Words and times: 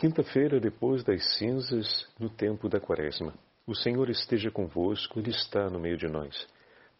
Quinta-feira, 0.00 0.58
depois 0.58 1.04
das 1.04 1.36
cinzas, 1.36 2.08
no 2.18 2.30
tempo 2.30 2.70
da 2.70 2.80
quaresma. 2.80 3.34
O 3.66 3.74
Senhor 3.74 4.08
esteja 4.08 4.50
convosco, 4.50 5.20
Ele 5.20 5.28
está 5.28 5.68
no 5.68 5.78
meio 5.78 5.98
de 5.98 6.08
nós. 6.08 6.48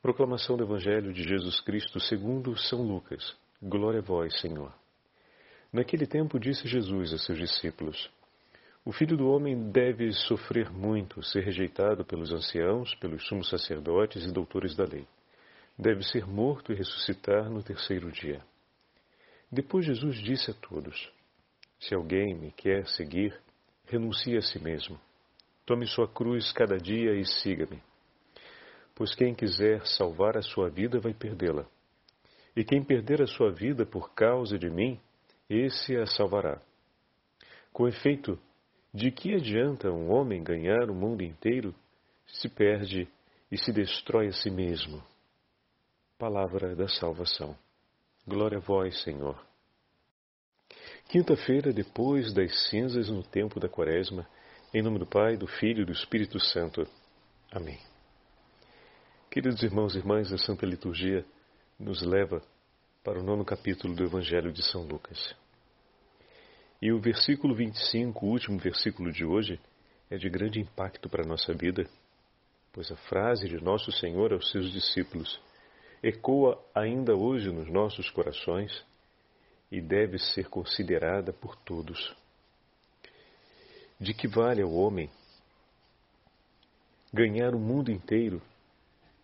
Proclamação 0.02 0.54
do 0.54 0.64
Evangelho 0.64 1.10
de 1.10 1.22
Jesus 1.22 1.62
Cristo 1.62 1.98
segundo 1.98 2.54
São 2.58 2.82
Lucas. 2.82 3.34
Glória 3.62 4.00
a 4.00 4.02
vós, 4.02 4.38
Senhor. 4.38 4.70
Naquele 5.72 6.06
tempo 6.06 6.38
disse 6.38 6.68
Jesus 6.68 7.14
a 7.14 7.16
seus 7.16 7.38
discípulos: 7.38 8.10
O 8.84 8.92
Filho 8.92 9.16
do 9.16 9.30
Homem 9.30 9.70
deve 9.70 10.12
sofrer 10.12 10.70
muito, 10.70 11.22
ser 11.22 11.42
rejeitado 11.42 12.04
pelos 12.04 12.30
anciãos, 12.34 12.94
pelos 12.96 13.26
sumos 13.26 13.48
sacerdotes 13.48 14.26
e 14.26 14.30
doutores 14.30 14.76
da 14.76 14.84
lei. 14.84 15.06
Deve 15.78 16.02
ser 16.02 16.26
morto 16.26 16.70
e 16.70 16.76
ressuscitar 16.76 17.48
no 17.48 17.62
terceiro 17.62 18.12
dia. 18.12 18.42
Depois 19.50 19.86
Jesus 19.86 20.18
disse 20.18 20.50
a 20.50 20.54
todos: 20.54 21.10
se 21.80 21.94
alguém 21.94 22.34
me 22.34 22.52
quer 22.52 22.86
seguir, 22.88 23.34
renuncie 23.86 24.36
a 24.36 24.42
si 24.42 24.58
mesmo. 24.62 25.00
Tome 25.64 25.86
sua 25.86 26.06
cruz 26.06 26.52
cada 26.52 26.76
dia 26.76 27.14
e 27.14 27.24
siga-me. 27.24 27.82
Pois 28.94 29.14
quem 29.14 29.34
quiser 29.34 29.86
salvar 29.86 30.36
a 30.36 30.42
sua 30.42 30.68
vida 30.68 31.00
vai 31.00 31.14
perdê-la. 31.14 31.66
E 32.54 32.62
quem 32.62 32.84
perder 32.84 33.22
a 33.22 33.26
sua 33.26 33.50
vida 33.50 33.86
por 33.86 34.12
causa 34.14 34.58
de 34.58 34.68
mim, 34.68 35.00
esse 35.48 35.96
a 35.96 36.04
salvará. 36.04 36.60
Com 37.72 37.88
efeito, 37.88 38.38
de 38.92 39.10
que 39.10 39.34
adianta 39.34 39.90
um 39.90 40.12
homem 40.12 40.42
ganhar 40.42 40.90
o 40.90 40.94
mundo 40.94 41.22
inteiro 41.22 41.74
se 42.26 42.48
perde 42.48 43.08
e 43.50 43.56
se 43.56 43.72
destrói 43.72 44.26
a 44.26 44.32
si 44.32 44.50
mesmo? 44.50 45.02
Palavra 46.18 46.74
da 46.74 46.88
salvação. 46.88 47.56
Glória 48.26 48.58
a 48.58 48.60
vós, 48.60 49.02
Senhor. 49.02 49.49
Quinta-feira, 51.10 51.72
depois 51.72 52.32
das 52.32 52.68
cinzas 52.68 53.10
no 53.10 53.20
tempo 53.20 53.58
da 53.58 53.68
quaresma, 53.68 54.24
em 54.72 54.80
nome 54.80 55.00
do 55.00 55.06
Pai, 55.06 55.36
do 55.36 55.44
Filho 55.44 55.82
e 55.82 55.84
do 55.84 55.90
Espírito 55.90 56.38
Santo. 56.38 56.86
Amém. 57.50 57.80
Queridos 59.28 59.60
irmãos 59.64 59.96
e 59.96 59.98
irmãs, 59.98 60.32
a 60.32 60.38
Santa 60.38 60.64
Liturgia 60.64 61.24
nos 61.76 62.00
leva 62.00 62.40
para 63.02 63.18
o 63.18 63.24
nono 63.24 63.44
capítulo 63.44 63.92
do 63.92 64.04
Evangelho 64.04 64.52
de 64.52 64.62
São 64.62 64.84
Lucas. 64.84 65.34
E 66.80 66.92
o 66.92 67.00
versículo 67.00 67.56
25, 67.56 68.24
o 68.24 68.28
último 68.28 68.56
versículo 68.60 69.10
de 69.10 69.24
hoje, 69.24 69.58
é 70.08 70.16
de 70.16 70.30
grande 70.30 70.60
impacto 70.60 71.08
para 71.08 71.24
a 71.24 71.28
nossa 71.28 71.52
vida, 71.52 71.90
pois 72.72 72.88
a 72.92 72.96
frase 72.96 73.48
de 73.48 73.60
Nosso 73.60 73.90
Senhor 73.90 74.32
aos 74.32 74.48
seus 74.52 74.70
discípulos 74.70 75.40
ecoa 76.04 76.64
ainda 76.72 77.16
hoje 77.16 77.50
nos 77.50 77.68
nossos 77.68 78.08
corações 78.10 78.88
e 79.70 79.80
deve 79.80 80.18
ser 80.18 80.48
considerada 80.48 81.32
por 81.32 81.56
todos. 81.56 82.14
De 84.00 84.12
que 84.12 84.26
vale 84.26 84.62
ao 84.62 84.72
homem 84.72 85.10
ganhar 87.12 87.54
o 87.54 87.58
mundo 87.58 87.90
inteiro 87.90 88.42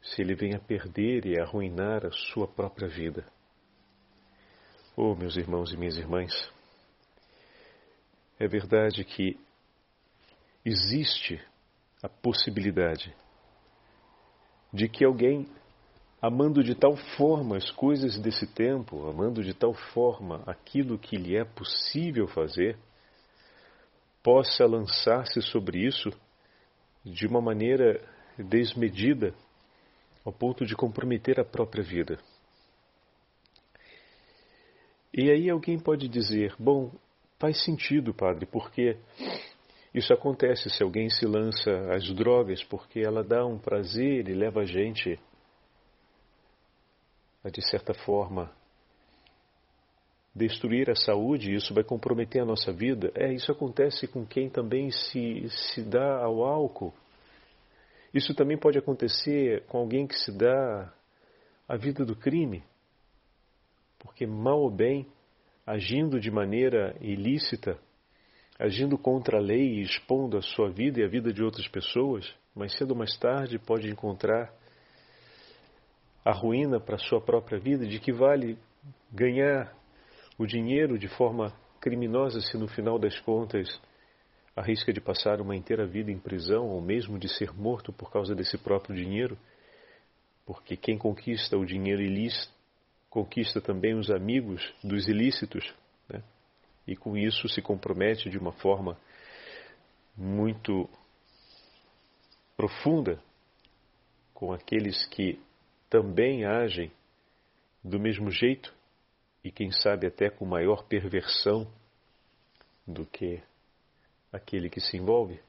se 0.02 0.22
ele 0.22 0.34
vem 0.34 0.54
a 0.54 0.60
perder 0.60 1.26
e 1.26 1.38
a 1.38 1.44
arruinar 1.44 2.06
a 2.06 2.10
sua 2.10 2.46
própria 2.46 2.88
vida? 2.88 3.26
Oh, 4.96 5.14
meus 5.14 5.36
irmãos 5.36 5.72
e 5.72 5.76
minhas 5.76 5.96
irmãs, 5.96 6.32
é 8.38 8.46
verdade 8.46 9.04
que 9.04 9.38
existe 10.64 11.40
a 12.02 12.08
possibilidade 12.08 13.14
de 14.72 14.88
que 14.88 15.04
alguém 15.04 15.48
amando 16.26 16.64
de 16.64 16.74
tal 16.74 16.96
forma 17.16 17.56
as 17.56 17.70
coisas 17.70 18.18
desse 18.18 18.52
tempo, 18.52 19.08
amando 19.08 19.44
de 19.44 19.54
tal 19.54 19.72
forma 19.72 20.42
aquilo 20.44 20.98
que 20.98 21.16
lhe 21.16 21.36
é 21.36 21.44
possível 21.44 22.26
fazer, 22.26 22.76
possa 24.24 24.66
lançar-se 24.66 25.40
sobre 25.40 25.86
isso 25.86 26.10
de 27.04 27.28
uma 27.28 27.40
maneira 27.40 28.00
desmedida, 28.36 29.32
ao 30.24 30.32
ponto 30.32 30.66
de 30.66 30.74
comprometer 30.74 31.38
a 31.38 31.44
própria 31.44 31.84
vida. 31.84 32.18
E 35.14 35.30
aí 35.30 35.48
alguém 35.48 35.78
pode 35.78 36.08
dizer: 36.08 36.56
bom, 36.58 36.90
faz 37.38 37.62
sentido, 37.64 38.12
padre, 38.12 38.46
porque 38.46 38.96
isso 39.94 40.12
acontece 40.12 40.70
se 40.70 40.82
alguém 40.82 41.08
se 41.08 41.24
lança 41.24 41.70
às 41.94 42.12
drogas 42.12 42.64
porque 42.64 42.98
ela 42.98 43.22
dá 43.22 43.46
um 43.46 43.58
prazer 43.58 44.28
e 44.28 44.34
leva 44.34 44.62
a 44.62 44.66
gente 44.66 45.20
de 47.50 47.62
certa 47.62 47.94
forma, 47.94 48.50
destruir 50.34 50.90
a 50.90 50.94
saúde, 50.94 51.54
isso 51.54 51.72
vai 51.72 51.82
comprometer 51.82 52.42
a 52.42 52.44
nossa 52.44 52.72
vida. 52.72 53.10
É, 53.14 53.32
isso 53.32 53.50
acontece 53.50 54.06
com 54.06 54.26
quem 54.26 54.50
também 54.50 54.90
se, 54.90 55.48
se 55.48 55.82
dá 55.82 56.22
ao 56.22 56.44
álcool. 56.44 56.92
Isso 58.12 58.34
também 58.34 58.58
pode 58.58 58.78
acontecer 58.78 59.64
com 59.66 59.78
alguém 59.78 60.06
que 60.06 60.14
se 60.14 60.30
dá 60.30 60.92
à 61.66 61.76
vida 61.76 62.04
do 62.04 62.14
crime. 62.14 62.62
Porque, 63.98 64.26
mal 64.26 64.60
ou 64.60 64.70
bem, 64.70 65.06
agindo 65.66 66.20
de 66.20 66.30
maneira 66.30 66.94
ilícita, 67.00 67.78
agindo 68.58 68.96
contra 68.96 69.38
a 69.38 69.40
lei 69.40 69.78
e 69.78 69.82
expondo 69.82 70.36
a 70.36 70.42
sua 70.42 70.70
vida 70.70 71.00
e 71.00 71.04
a 71.04 71.08
vida 71.08 71.32
de 71.32 71.42
outras 71.42 71.66
pessoas, 71.68 72.32
mais 72.54 72.76
cedo 72.76 72.92
ou 72.92 72.96
mais 72.96 73.16
tarde 73.18 73.58
pode 73.58 73.88
encontrar 73.88 74.52
a 76.26 76.32
ruína 76.32 76.80
para 76.80 76.96
a 76.96 76.98
sua 76.98 77.20
própria 77.20 77.56
vida, 77.56 77.86
de 77.86 78.00
que 78.00 78.10
vale 78.10 78.58
ganhar 79.12 79.72
o 80.36 80.44
dinheiro 80.44 80.98
de 80.98 81.06
forma 81.06 81.52
criminosa 81.80 82.40
se 82.40 82.58
no 82.58 82.66
final 82.66 82.98
das 82.98 83.16
contas 83.20 83.80
arrisca 84.56 84.92
de 84.92 85.00
passar 85.00 85.40
uma 85.40 85.54
inteira 85.54 85.86
vida 85.86 86.10
em 86.10 86.18
prisão 86.18 86.66
ou 86.66 86.80
mesmo 86.80 87.16
de 87.16 87.28
ser 87.28 87.54
morto 87.54 87.92
por 87.92 88.10
causa 88.10 88.34
desse 88.34 88.58
próprio 88.58 88.96
dinheiro? 88.96 89.38
Porque 90.44 90.76
quem 90.76 90.98
conquista 90.98 91.56
o 91.56 91.64
dinheiro 91.64 92.02
ilícito 92.02 92.52
conquista 93.08 93.60
também 93.60 93.94
os 93.94 94.10
amigos 94.10 94.74
dos 94.82 95.06
ilícitos, 95.06 95.72
né? 96.08 96.24
e 96.88 96.96
com 96.96 97.16
isso 97.16 97.48
se 97.48 97.62
compromete 97.62 98.28
de 98.28 98.36
uma 98.36 98.52
forma 98.52 98.98
muito 100.16 100.90
profunda 102.56 103.22
com 104.34 104.52
aqueles 104.52 105.06
que 105.06 105.40
também 105.88 106.44
agem 106.44 106.90
do 107.82 107.98
mesmo 107.98 108.30
jeito 108.30 108.74
e, 109.44 109.50
quem 109.50 109.70
sabe, 109.70 110.06
até 110.06 110.28
com 110.28 110.44
maior 110.44 110.84
perversão 110.84 111.70
do 112.86 113.06
que 113.06 113.42
aquele 114.32 114.68
que 114.68 114.80
se 114.80 114.96
envolve. 114.96 115.40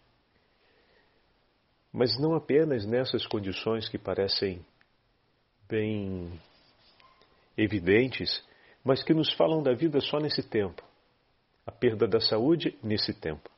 Mas 1.91 2.19
não 2.19 2.35
apenas 2.35 2.85
nessas 2.85 3.25
condições 3.25 3.89
que 3.89 3.97
parecem 3.97 4.63
bem 5.67 6.39
evidentes, 7.57 8.45
mas 8.83 9.03
que 9.03 9.13
nos 9.13 9.33
falam 9.33 9.63
da 9.63 9.73
vida 9.73 9.99
só 9.99 10.19
nesse 10.19 10.47
tempo. 10.47 10.83
A 11.65 11.71
perda 11.71 12.07
da 12.07 12.19
saúde 12.19 12.77
nesse 12.83 13.13
tempo. 13.13 13.49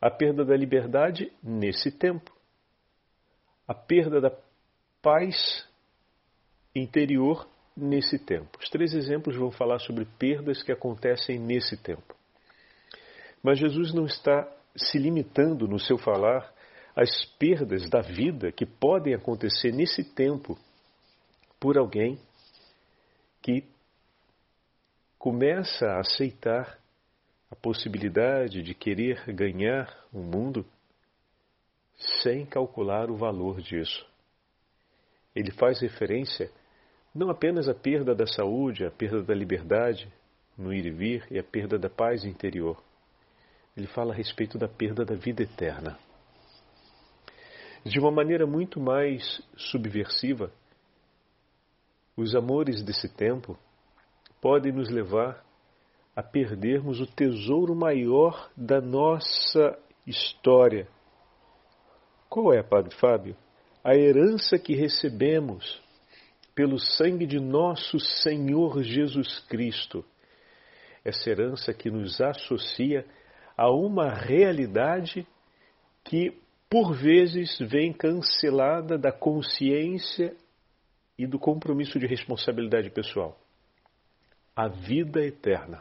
A 0.00 0.10
perda 0.10 0.44
da 0.44 0.56
liberdade 0.56 1.32
nesse 1.42 1.90
tempo. 1.90 2.30
A 3.66 3.74
perda 3.74 4.20
da 4.20 4.30
paz 5.00 5.66
interior 6.80 7.48
nesse 7.76 8.18
tempo. 8.18 8.58
Os 8.60 8.68
três 8.68 8.94
exemplos 8.94 9.36
vão 9.36 9.50
falar 9.50 9.78
sobre 9.78 10.04
perdas 10.18 10.62
que 10.62 10.72
acontecem 10.72 11.38
nesse 11.38 11.76
tempo. 11.76 12.14
Mas 13.42 13.58
Jesus 13.58 13.92
não 13.92 14.06
está 14.06 14.50
se 14.74 14.98
limitando 14.98 15.66
no 15.68 15.78
seu 15.78 15.98
falar 15.98 16.52
às 16.94 17.24
perdas 17.38 17.88
da 17.88 18.00
vida 18.00 18.50
que 18.50 18.64
podem 18.64 19.14
acontecer 19.14 19.72
nesse 19.72 20.02
tempo 20.02 20.58
por 21.60 21.78
alguém 21.78 22.18
que 23.42 23.64
começa 25.18 25.86
a 25.86 26.00
aceitar 26.00 26.78
a 27.50 27.56
possibilidade 27.56 28.62
de 28.62 28.74
querer 28.74 29.24
ganhar 29.32 29.88
o 30.12 30.20
um 30.20 30.24
mundo 30.24 30.66
sem 32.22 32.44
calcular 32.44 33.10
o 33.10 33.16
valor 33.16 33.60
disso. 33.60 34.06
Ele 35.34 35.50
faz 35.52 35.80
referência 35.80 36.50
não 37.16 37.30
apenas 37.30 37.66
a 37.66 37.74
perda 37.74 38.14
da 38.14 38.26
saúde, 38.26 38.84
a 38.84 38.90
perda 38.90 39.22
da 39.22 39.34
liberdade 39.34 40.12
no 40.56 40.72
ir 40.72 40.84
e 40.84 40.90
vir 40.90 41.26
e 41.30 41.38
a 41.38 41.42
perda 41.42 41.78
da 41.78 41.88
paz 41.88 42.24
interior. 42.24 42.76
Ele 43.74 43.86
fala 43.86 44.12
a 44.12 44.16
respeito 44.16 44.58
da 44.58 44.68
perda 44.68 45.04
da 45.04 45.14
vida 45.14 45.42
eterna. 45.42 45.98
De 47.84 47.98
uma 47.98 48.10
maneira 48.10 48.46
muito 48.46 48.78
mais 48.78 49.40
subversiva, 49.56 50.52
os 52.16 52.34
amores 52.34 52.82
desse 52.82 53.08
tempo 53.08 53.56
podem 54.40 54.72
nos 54.72 54.90
levar 54.90 55.42
a 56.14 56.22
perdermos 56.22 57.00
o 57.00 57.06
tesouro 57.06 57.74
maior 57.74 58.50
da 58.56 58.80
nossa 58.80 59.78
história. 60.06 60.86
Qual 62.28 62.52
é, 62.52 62.62
Padre 62.62 62.94
Fábio? 62.96 63.36
A 63.82 63.94
herança 63.94 64.58
que 64.58 64.74
recebemos 64.74 65.80
pelo 66.56 66.78
sangue 66.78 67.26
de 67.26 67.38
nosso 67.38 68.00
Senhor 68.00 68.82
Jesus 68.82 69.40
Cristo. 69.40 70.02
Essa 71.04 71.28
herança 71.28 71.74
que 71.74 71.90
nos 71.90 72.18
associa 72.18 73.04
a 73.54 73.70
uma 73.70 74.08
realidade 74.08 75.26
que, 76.02 76.32
por 76.70 76.94
vezes, 76.94 77.58
vem 77.60 77.92
cancelada 77.92 78.96
da 78.96 79.12
consciência 79.12 80.34
e 81.18 81.26
do 81.26 81.38
compromisso 81.38 81.98
de 81.98 82.06
responsabilidade 82.06 82.88
pessoal. 82.90 83.38
A 84.56 84.66
vida 84.66 85.22
eterna. 85.22 85.80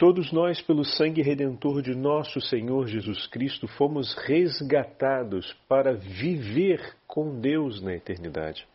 Todos 0.00 0.32
nós, 0.32 0.62
pelo 0.62 0.82
sangue 0.82 1.20
redentor 1.20 1.82
de 1.82 1.94
nosso 1.94 2.40
Senhor 2.40 2.86
Jesus 2.86 3.26
Cristo, 3.26 3.68
fomos 3.68 4.14
resgatados 4.14 5.52
para 5.68 5.92
viver 5.92 6.96
com 7.06 7.38
Deus 7.38 7.82
na 7.82 7.92
eternidade. 7.92 8.66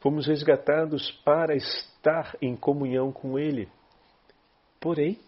Fomos 0.00 0.26
resgatados 0.26 1.08
para 1.24 1.54
estar 1.54 2.36
em 2.42 2.56
comunhão 2.56 3.12
com 3.12 3.38
Ele. 3.38 3.68
Porém, 4.80 5.20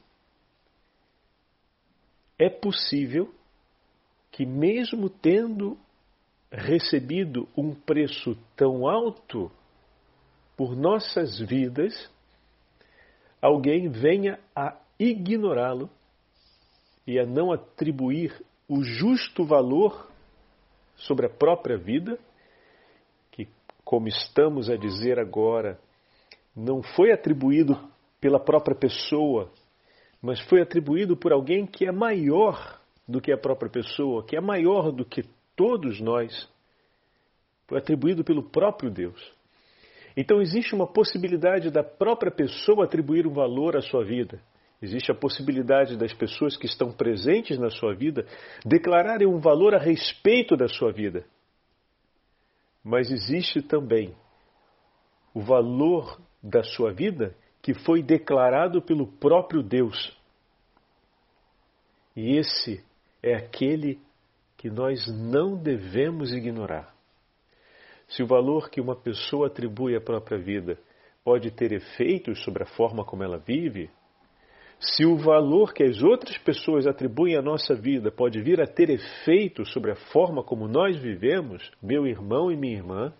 é 2.37 2.51
possível 2.51 3.33
que, 4.33 4.45
mesmo 4.45 5.09
tendo 5.09 5.79
recebido 6.51 7.49
um 7.57 7.77
preço 7.77 8.37
tão 8.57 8.89
alto 8.89 9.53
por 10.57 10.75
nossas 10.75 11.39
vidas, 11.39 12.13
alguém 13.41 13.89
venha 13.89 14.41
a 14.53 14.77
ignorá-lo 14.99 15.89
e 17.07 17.19
a 17.19 17.25
não 17.25 17.53
atribuir 17.53 18.45
o 18.69 18.83
justo 18.83 19.45
valor 19.45 20.11
sobre 20.97 21.27
a 21.27 21.31
própria 21.31 21.79
vida, 21.79 22.19
que, 23.31 23.49
como 23.85 24.09
estamos 24.09 24.69
a 24.69 24.77
dizer 24.77 25.19
agora, 25.19 25.79
não 26.55 26.83
foi 26.83 27.13
atribuído 27.13 27.79
pela 28.21 28.39
própria 28.39 28.77
pessoa, 28.77 29.51
mas 30.21 30.41
foi 30.41 30.61
atribuído 30.61 31.17
por 31.17 31.33
alguém 31.33 31.67
que 31.67 31.87
é 31.87 31.93
maior 31.93 32.81
do 33.07 33.21
que 33.21 33.33
a 33.33 33.39
própria 33.39 33.71
pessoa, 33.71 34.25
que 34.25 34.37
é 34.37 34.41
maior 34.41 34.91
do 34.91 35.05
que 35.05 35.23
todos 35.57 36.01
nós. 36.01 36.49
Foi 37.67 37.79
atribuído 37.79 38.25
pelo 38.25 38.43
próprio 38.43 38.91
Deus. 38.91 39.33
Então 40.17 40.43
existe 40.43 40.75
uma 40.75 40.87
possibilidade 40.87 41.71
da 41.71 41.83
própria 41.85 42.31
pessoa 42.31 42.85
atribuir 42.85 43.27
um 43.27 43.33
valor 43.33 43.77
à 43.77 43.81
sua 43.81 44.05
vida. 44.05 44.43
Existe 44.81 45.11
a 45.11 45.15
possibilidade 45.15 45.97
das 45.97 46.13
pessoas 46.13 46.57
que 46.57 46.67
estão 46.67 46.93
presentes 46.93 47.59
na 47.59 47.69
sua 47.69 47.95
vida 47.95 48.25
declararem 48.65 49.27
um 49.27 49.41
valor 49.41 49.75
a 49.75 49.79
respeito 49.79 50.57
da 50.57 50.69
sua 50.69 50.93
vida. 50.93 51.25
Mas 52.85 53.11
existe 53.11 53.61
também 53.61 54.15
o 55.35 55.41
valor 55.41 56.21
da 56.43 56.63
sua 56.63 56.93
vida 56.93 57.35
que 57.61 57.75
foi 57.75 58.03
declarado 58.03 58.81
pelo 58.81 59.07
próprio 59.07 59.63
Deus. 59.63 60.17
E 62.17 62.37
esse 62.37 62.85
é 63.23 63.35
aquele 63.35 64.01
que 64.57 64.71
nós 64.71 65.07
não 65.09 65.57
devemos 65.57 66.33
ignorar. 66.33 66.95
Se 68.09 68.23
o 68.23 68.27
valor 68.27 68.71
que 68.71 68.81
uma 68.81 68.97
pessoa 68.97 69.49
atribui 69.49 69.95
à 69.95 70.01
própria 70.01 70.39
vida 70.39 70.79
pode 71.23 71.51
ter 71.51 71.73
efeitos 71.73 72.43
sobre 72.43 72.63
a 72.63 72.67
forma 72.67 73.05
como 73.05 73.23
ela 73.23 73.39
vive, 73.39 73.91
se 74.81 75.05
o 75.05 75.17
valor 75.17 75.75
que 75.75 75.83
as 75.83 76.03
outras 76.03 76.39
pessoas 76.39 76.87
atribuem 76.87 77.37
à 77.37 77.43
nossa 77.43 77.75
vida 77.75 78.13
pode 78.13 78.41
vir 78.41 78.61
a 78.61 78.67
ter 78.67 78.91
efeito 78.91 79.65
sobre 79.67 79.91
a 79.91 79.97
forma 79.97 80.43
como 80.43 80.69
nós 80.69 80.97
vivemos, 80.97 81.71
meu 81.83 82.07
irmão 82.07 82.51
e 82.51 82.57
minha 82.57 82.77
irmã, 82.77 83.13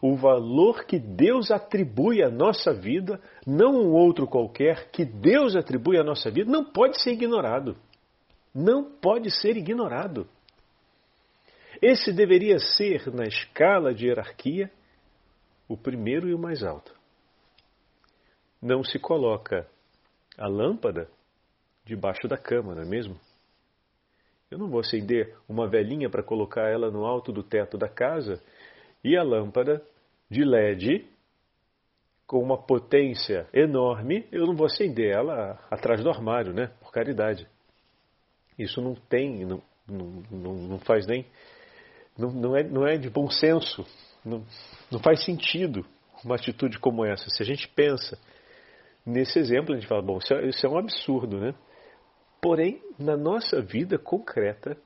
o 0.00 0.14
valor 0.14 0.84
que 0.84 0.98
Deus 0.98 1.50
atribui 1.50 2.22
à 2.22 2.30
nossa 2.30 2.72
vida, 2.72 3.20
não 3.44 3.74
um 3.74 3.92
outro 3.92 4.28
qualquer, 4.28 4.90
que 4.92 5.04
Deus 5.04 5.56
atribui 5.56 5.98
à 5.98 6.04
nossa 6.04 6.30
vida, 6.30 6.48
não 6.48 6.64
pode 6.64 7.02
ser 7.02 7.12
ignorado. 7.12 7.76
Não 8.54 8.84
pode 8.84 9.30
ser 9.30 9.56
ignorado. 9.56 10.28
Esse 11.82 12.12
deveria 12.12 12.60
ser, 12.60 13.12
na 13.12 13.24
escala 13.24 13.92
de 13.92 14.06
hierarquia, 14.06 14.70
o 15.68 15.76
primeiro 15.76 16.28
e 16.28 16.34
o 16.34 16.38
mais 16.38 16.62
alto. 16.62 16.94
Não 18.62 18.82
se 18.82 18.98
coloca 18.98 19.68
a 20.38 20.46
lâmpada 20.46 21.08
debaixo 21.84 22.28
da 22.28 22.36
cama, 22.36 22.74
não 22.74 22.82
é 22.82 22.86
mesmo? 22.86 23.18
Eu 24.50 24.58
não 24.58 24.68
vou 24.68 24.80
acender 24.80 25.36
uma 25.48 25.68
velhinha 25.68 26.08
para 26.08 26.22
colocar 26.22 26.70
ela 26.70 26.90
no 26.90 27.04
alto 27.04 27.32
do 27.32 27.42
teto 27.42 27.76
da 27.76 27.88
casa 27.88 28.42
e 29.04 29.16
a 29.16 29.22
lâmpada 29.22 29.82
de 30.30 30.44
LED 30.44 31.06
com 32.26 32.42
uma 32.42 32.58
potência 32.58 33.48
enorme, 33.54 34.26
eu 34.30 34.46
não 34.46 34.54
vou 34.54 34.66
acender 34.66 35.10
ela 35.10 35.58
atrás 35.70 36.02
do 36.02 36.10
armário, 36.10 36.52
né? 36.52 36.70
Por 36.78 36.92
caridade. 36.92 37.48
Isso 38.58 38.82
não 38.82 38.94
tem, 38.94 39.46
não, 39.46 39.62
não, 39.88 40.54
não 40.54 40.78
faz 40.80 41.06
nem. 41.06 41.24
Não, 42.18 42.30
não, 42.30 42.54
é, 42.54 42.62
não 42.62 42.86
é 42.86 42.98
de 42.98 43.08
bom 43.08 43.30
senso. 43.30 43.86
Não, 44.22 44.44
não 44.90 45.00
faz 45.00 45.24
sentido 45.24 45.86
uma 46.22 46.34
atitude 46.34 46.78
como 46.78 47.02
essa. 47.02 47.30
Se 47.30 47.42
a 47.42 47.46
gente 47.46 47.66
pensa 47.68 48.18
Nesse 49.08 49.38
exemplo, 49.38 49.72
a 49.72 49.78
gente 49.78 49.88
fala, 49.88 50.02
bom, 50.02 50.18
isso 50.18 50.34
é, 50.34 50.46
isso 50.46 50.66
é 50.66 50.68
um 50.68 50.76
absurdo, 50.76 51.40
né? 51.40 51.54
Porém, 52.42 52.82
na 52.98 53.16
nossa 53.16 53.62
vida 53.62 53.98
concreta, 53.98 54.76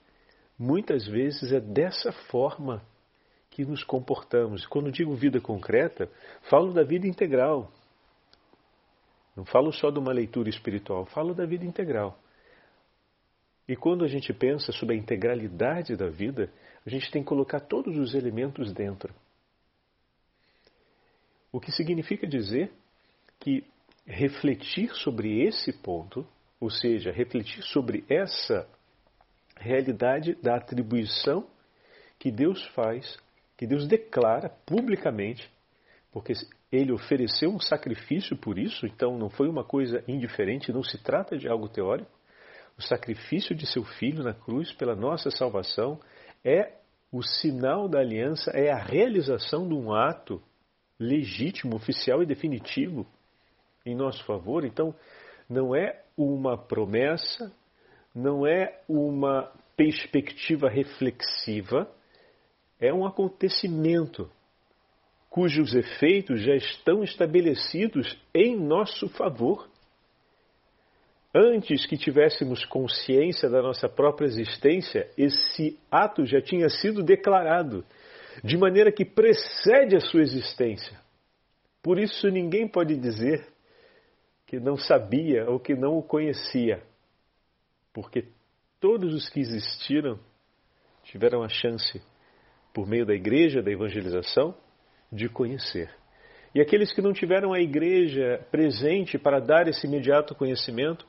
muitas 0.56 1.08
vezes 1.08 1.50
é 1.50 1.58
dessa 1.58 2.12
forma 2.30 2.80
que 3.50 3.64
nos 3.64 3.82
comportamos. 3.82 4.64
Quando 4.64 4.92
digo 4.92 5.12
vida 5.16 5.40
concreta, 5.40 6.08
falo 6.42 6.72
da 6.72 6.84
vida 6.84 7.04
integral. 7.04 7.72
Não 9.36 9.44
falo 9.44 9.72
só 9.72 9.90
de 9.90 9.98
uma 9.98 10.12
leitura 10.12 10.48
espiritual, 10.48 11.04
falo 11.06 11.34
da 11.34 11.44
vida 11.44 11.64
integral. 11.64 12.16
E 13.66 13.74
quando 13.74 14.04
a 14.04 14.08
gente 14.08 14.32
pensa 14.32 14.70
sobre 14.70 14.94
a 14.94 14.98
integralidade 14.98 15.96
da 15.96 16.08
vida, 16.08 16.48
a 16.86 16.88
gente 16.88 17.10
tem 17.10 17.22
que 17.22 17.28
colocar 17.28 17.58
todos 17.58 17.98
os 17.98 18.14
elementos 18.14 18.72
dentro. 18.72 19.12
O 21.50 21.58
que 21.58 21.72
significa 21.72 22.24
dizer 22.24 22.72
que 23.40 23.71
refletir 24.06 24.94
sobre 24.94 25.42
esse 25.46 25.72
ponto, 25.72 26.26
ou 26.60 26.70
seja, 26.70 27.10
refletir 27.10 27.62
sobre 27.62 28.04
essa 28.08 28.68
realidade 29.56 30.34
da 30.34 30.56
atribuição 30.56 31.46
que 32.18 32.30
Deus 32.30 32.64
faz, 32.68 33.16
que 33.56 33.66
Deus 33.66 33.86
declara 33.86 34.48
publicamente, 34.66 35.50
porque 36.12 36.32
ele 36.70 36.92
ofereceu 36.92 37.50
um 37.50 37.60
sacrifício 37.60 38.36
por 38.36 38.58
isso, 38.58 38.86
então 38.86 39.18
não 39.18 39.28
foi 39.28 39.48
uma 39.48 39.64
coisa 39.64 40.02
indiferente, 40.08 40.72
não 40.72 40.82
se 40.82 40.98
trata 41.02 41.36
de 41.36 41.48
algo 41.48 41.68
teórico. 41.68 42.10
O 42.78 42.82
sacrifício 42.82 43.54
de 43.54 43.66
seu 43.66 43.84
filho 43.84 44.24
na 44.24 44.32
cruz 44.32 44.72
pela 44.72 44.96
nossa 44.96 45.30
salvação 45.30 46.00
é 46.44 46.72
o 47.10 47.22
sinal 47.22 47.88
da 47.88 47.98
aliança, 47.98 48.50
é 48.52 48.72
a 48.72 48.82
realização 48.82 49.68
de 49.68 49.74
um 49.74 49.92
ato 49.92 50.42
legítimo, 50.98 51.76
oficial 51.76 52.22
e 52.22 52.26
definitivo 52.26 53.06
em 53.84 53.94
nosso 53.94 54.24
favor. 54.24 54.64
Então, 54.64 54.94
não 55.48 55.74
é 55.74 56.02
uma 56.16 56.56
promessa, 56.56 57.52
não 58.14 58.46
é 58.46 58.80
uma 58.88 59.50
perspectiva 59.76 60.68
reflexiva, 60.68 61.90
é 62.80 62.92
um 62.92 63.06
acontecimento 63.06 64.30
cujos 65.32 65.74
efeitos 65.74 66.42
já 66.42 66.54
estão 66.54 67.02
estabelecidos 67.02 68.18
em 68.34 68.54
nosso 68.54 69.08
favor. 69.08 69.66
Antes 71.34 71.86
que 71.86 71.96
tivéssemos 71.96 72.66
consciência 72.66 73.48
da 73.48 73.62
nossa 73.62 73.88
própria 73.88 74.26
existência, 74.26 75.10
esse 75.16 75.78
ato 75.90 76.26
já 76.26 76.42
tinha 76.42 76.68
sido 76.68 77.02
declarado, 77.02 77.82
de 78.44 78.58
maneira 78.58 78.92
que 78.92 79.06
precede 79.06 79.96
a 79.96 80.00
sua 80.00 80.20
existência. 80.20 81.00
Por 81.82 81.98
isso, 81.98 82.28
ninguém 82.28 82.68
pode 82.68 82.94
dizer 82.96 83.51
que 84.52 84.60
não 84.60 84.76
sabia 84.76 85.48
ou 85.48 85.58
que 85.58 85.74
não 85.74 85.96
o 85.96 86.02
conhecia, 86.02 86.82
porque 87.90 88.28
todos 88.78 89.14
os 89.14 89.26
que 89.30 89.40
existiram 89.40 90.20
tiveram 91.04 91.42
a 91.42 91.48
chance, 91.48 92.02
por 92.74 92.86
meio 92.86 93.06
da 93.06 93.14
igreja, 93.14 93.62
da 93.62 93.70
evangelização, 93.70 94.54
de 95.10 95.26
conhecer. 95.26 95.88
E 96.54 96.60
aqueles 96.60 96.92
que 96.92 97.00
não 97.00 97.14
tiveram 97.14 97.54
a 97.54 97.60
igreja 97.60 98.46
presente 98.50 99.16
para 99.16 99.40
dar 99.40 99.68
esse 99.68 99.86
imediato 99.86 100.34
conhecimento, 100.34 101.06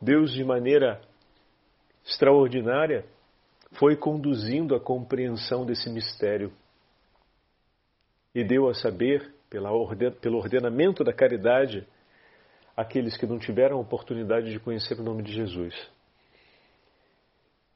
Deus, 0.00 0.32
de 0.32 0.42
maneira 0.42 1.00
extraordinária, 2.04 3.04
foi 3.78 3.94
conduzindo 3.94 4.74
a 4.74 4.80
compreensão 4.80 5.64
desse 5.64 5.88
mistério 5.88 6.52
e 8.34 8.42
deu 8.42 8.68
a 8.68 8.74
saber, 8.74 9.32
pelo 9.48 10.36
ordenamento 10.36 11.04
da 11.04 11.12
caridade, 11.12 11.86
aqueles 12.76 13.16
que 13.16 13.26
não 13.26 13.38
tiveram 13.38 13.76
a 13.78 13.80
oportunidade 13.80 14.50
de 14.50 14.60
conhecer 14.60 14.98
o 14.98 15.02
nome 15.02 15.22
de 15.22 15.32
Jesus. 15.32 15.74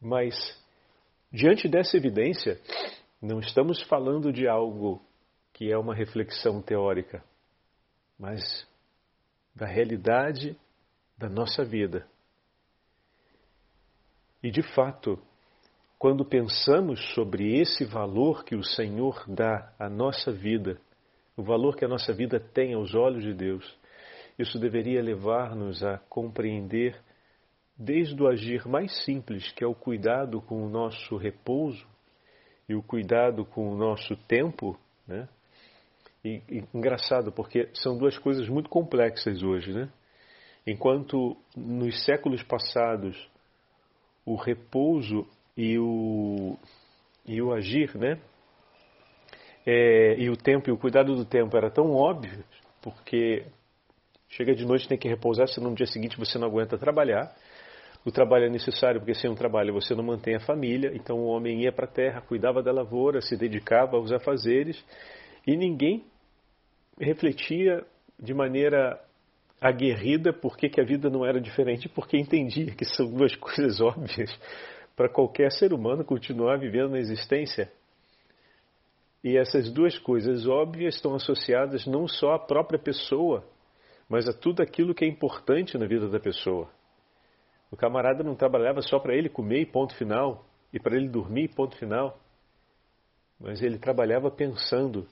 Mas, 0.00 0.34
diante 1.32 1.68
dessa 1.68 1.96
evidência, 1.96 2.60
não 3.20 3.40
estamos 3.40 3.82
falando 3.82 4.32
de 4.32 4.46
algo 4.46 5.02
que 5.52 5.70
é 5.70 5.78
uma 5.78 5.94
reflexão 5.94 6.60
teórica, 6.60 7.24
mas 8.18 8.66
da 9.54 9.66
realidade 9.66 10.56
da 11.16 11.28
nossa 11.28 11.64
vida. 11.64 12.06
E 14.42 14.50
de 14.50 14.62
fato, 14.62 15.18
quando 15.98 16.24
pensamos 16.24 17.00
sobre 17.14 17.58
esse 17.58 17.84
valor 17.84 18.44
que 18.44 18.54
o 18.54 18.62
Senhor 18.62 19.24
dá 19.26 19.72
à 19.78 19.88
nossa 19.88 20.30
vida, 20.30 20.78
o 21.36 21.42
valor 21.42 21.74
que 21.74 21.84
a 21.84 21.88
nossa 21.88 22.12
vida 22.12 22.38
tem 22.38 22.74
aos 22.74 22.94
olhos 22.94 23.22
de 23.22 23.32
Deus, 23.32 23.76
isso 24.38 24.58
deveria 24.58 25.02
levar-nos 25.02 25.82
a 25.82 25.98
compreender, 26.08 26.98
desde 27.76 28.20
o 28.22 28.28
agir 28.28 28.66
mais 28.66 29.04
simples, 29.04 29.50
que 29.52 29.64
é 29.64 29.66
o 29.66 29.74
cuidado 29.74 30.40
com 30.40 30.64
o 30.64 30.68
nosso 30.68 31.16
repouso 31.16 31.86
e 32.68 32.74
o 32.74 32.82
cuidado 32.82 33.44
com 33.44 33.70
o 33.70 33.76
nosso 33.76 34.16
tempo, 34.26 34.78
né? 35.06 35.28
E, 36.24 36.42
e, 36.48 36.64
engraçado, 36.74 37.30
porque 37.30 37.68
são 37.74 37.96
duas 37.96 38.18
coisas 38.18 38.48
muito 38.48 38.68
complexas 38.68 39.42
hoje, 39.42 39.72
né? 39.72 39.88
Enquanto 40.66 41.36
nos 41.56 42.04
séculos 42.04 42.42
passados 42.42 43.16
o 44.24 44.34
repouso 44.34 45.24
e 45.56 45.78
o, 45.78 46.56
e 47.24 47.40
o 47.40 47.52
agir, 47.52 47.96
né? 47.96 48.20
É, 49.64 50.16
e 50.18 50.28
o 50.28 50.36
tempo 50.36 50.68
e 50.68 50.72
o 50.72 50.78
cuidado 50.78 51.14
do 51.14 51.24
tempo 51.24 51.56
era 51.56 51.70
tão 51.70 51.92
óbvio, 51.92 52.44
porque 52.82 53.46
chega 54.28 54.54
de 54.54 54.64
noite 54.64 54.88
tem 54.88 54.98
que 54.98 55.08
repousar, 55.08 55.48
senão 55.48 55.70
no 55.70 55.76
dia 55.76 55.86
seguinte 55.86 56.18
você 56.18 56.38
não 56.38 56.48
aguenta 56.48 56.78
trabalhar. 56.78 57.34
O 58.04 58.12
trabalho 58.12 58.44
é 58.44 58.48
necessário 58.48 59.00
porque 59.00 59.14
sem 59.14 59.28
um 59.28 59.34
trabalho 59.34 59.74
você 59.74 59.94
não 59.94 60.04
mantém 60.04 60.36
a 60.36 60.40
família. 60.40 60.92
Então 60.94 61.18
o 61.18 61.26
homem 61.26 61.62
ia 61.62 61.72
para 61.72 61.86
a 61.86 61.88
terra, 61.88 62.20
cuidava 62.20 62.62
da 62.62 62.70
lavoura, 62.72 63.20
se 63.20 63.36
dedicava 63.36 63.96
aos 63.96 64.12
afazeres 64.12 64.82
e 65.46 65.56
ninguém 65.56 66.04
refletia 67.00 67.84
de 68.18 68.32
maneira 68.32 69.00
aguerrida 69.60 70.32
por 70.32 70.56
que 70.56 70.80
a 70.80 70.84
vida 70.84 71.10
não 71.10 71.24
era 71.24 71.40
diferente, 71.40 71.88
porque 71.88 72.16
entendia 72.16 72.74
que 72.74 72.84
são 72.84 73.10
duas 73.10 73.34
coisas 73.36 73.80
óbvias 73.80 74.30
para 74.94 75.08
qualquer 75.08 75.50
ser 75.52 75.72
humano 75.72 76.04
continuar 76.04 76.58
vivendo 76.58 76.90
na 76.90 76.98
existência. 76.98 77.70
E 79.22 79.36
essas 79.36 79.70
duas 79.70 79.98
coisas 79.98 80.46
óbvias 80.46 80.94
estão 80.94 81.14
associadas 81.14 81.86
não 81.86 82.06
só 82.06 82.34
à 82.34 82.38
própria 82.38 82.78
pessoa, 82.78 83.44
mas 84.08 84.28
a 84.28 84.32
tudo 84.32 84.62
aquilo 84.62 84.94
que 84.94 85.04
é 85.04 85.08
importante 85.08 85.76
na 85.76 85.86
vida 85.86 86.08
da 86.08 86.20
pessoa. 86.20 86.68
O 87.70 87.76
camarada 87.76 88.22
não 88.22 88.36
trabalhava 88.36 88.80
só 88.80 88.98
para 88.98 89.14
ele 89.14 89.28
comer 89.28 89.60
e 89.62 89.66
ponto 89.66 89.94
final, 89.96 90.44
e 90.72 90.78
para 90.78 90.96
ele 90.96 91.08
dormir 91.08 91.48
ponto 91.48 91.76
final, 91.76 92.18
mas 93.40 93.62
ele 93.62 93.78
trabalhava 93.78 94.30
pensando 94.30 95.06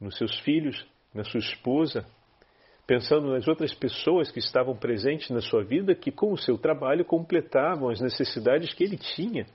nos 0.00 0.16
seus 0.16 0.38
filhos, 0.40 0.86
na 1.12 1.24
sua 1.24 1.40
esposa, 1.40 2.06
pensando 2.86 3.28
nas 3.28 3.46
outras 3.46 3.74
pessoas 3.74 4.30
que 4.30 4.38
estavam 4.38 4.76
presentes 4.76 5.28
na 5.30 5.40
sua 5.40 5.62
vida, 5.62 5.94
que 5.94 6.10
com 6.10 6.32
o 6.32 6.38
seu 6.38 6.56
trabalho 6.56 7.04
completavam 7.04 7.90
as 7.90 8.00
necessidades 8.00 8.72
que 8.72 8.84
ele 8.84 8.96
tinha. 8.96 9.46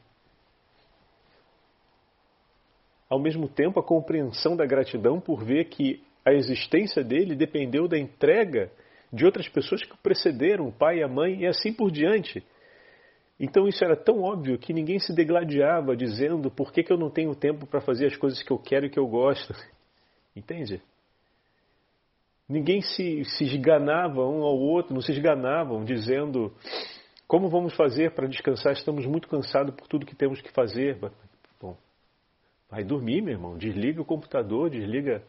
Ao 3.10 3.20
mesmo 3.20 3.48
tempo, 3.48 3.80
a 3.80 3.84
compreensão 3.84 4.56
da 4.56 4.66
gratidão 4.66 5.20
por 5.20 5.44
ver 5.44 5.66
que 5.66 6.04
a 6.26 6.34
existência 6.34 7.04
dele 7.04 7.36
dependeu 7.36 7.88
da 7.88 7.98
entrega 7.98 8.72
de 9.12 9.26
outras 9.26 9.48
pessoas 9.48 9.84
que 9.84 9.94
o 9.94 9.98
precederam, 9.98 10.68
o 10.68 10.72
pai 10.72 11.04
a 11.04 11.08
mãe, 11.08 11.42
e 11.42 11.46
assim 11.46 11.72
por 11.74 11.92
diante. 11.92 12.44
Então 13.40 13.68
isso 13.68 13.84
era 13.84 13.96
tão 13.96 14.22
óbvio 14.22 14.58
que 14.58 14.74
ninguém 14.74 15.00
se 15.00 15.14
degladiava 15.14 15.96
dizendo 15.96 16.50
por 16.50 16.72
que, 16.72 16.84
que 16.84 16.92
eu 16.92 16.98
não 16.98 17.10
tenho 17.10 17.36
tempo 17.36 17.68
para 17.68 17.82
fazer 17.82 18.08
as 18.08 18.16
coisas 18.16 18.42
que 18.42 18.52
eu 18.52 18.58
quero 18.58 18.86
e 18.86 18.90
que 18.90 19.00
eu 19.00 19.08
gosto. 19.08 19.54
Entende? 20.36 20.82
Ninguém 22.48 22.82
se, 22.82 23.24
se 23.26 23.44
esganava 23.44 24.22
um 24.22 24.44
ao 24.44 24.58
outro, 24.58 24.94
não 24.94 25.02
se 25.02 25.12
esganavam 25.12 25.84
dizendo 25.84 26.54
como 27.28 27.50
vamos 27.50 27.76
fazer 27.76 28.14
para 28.14 28.28
descansar? 28.28 28.74
Estamos 28.74 29.06
muito 29.06 29.28
cansados 29.28 29.74
por 29.76 29.88
tudo 29.88 30.06
que 30.06 30.16
temos 30.16 30.42
que 30.42 30.52
fazer. 30.52 31.00
Bom, 31.60 31.76
vai 32.70 32.84
dormir, 32.84 33.22
meu 33.22 33.34
irmão. 33.34 33.58
Desliga 33.58 34.02
o 34.02 34.06
computador, 34.06 34.70
desliga 34.70 35.24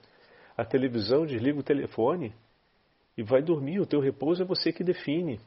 a 0.57 0.65
televisão, 0.65 1.27
desliga 1.27 1.59
o 1.59 1.63
telefone 1.63 2.33
e 3.17 3.23
vai 3.23 3.43
dormir. 3.43 3.81
O 3.81 3.87
teu 3.87 4.01
repouso 4.01 4.43
é 4.43 4.47
você 4.47 4.73
que 4.73 4.85
define. 4.85 5.41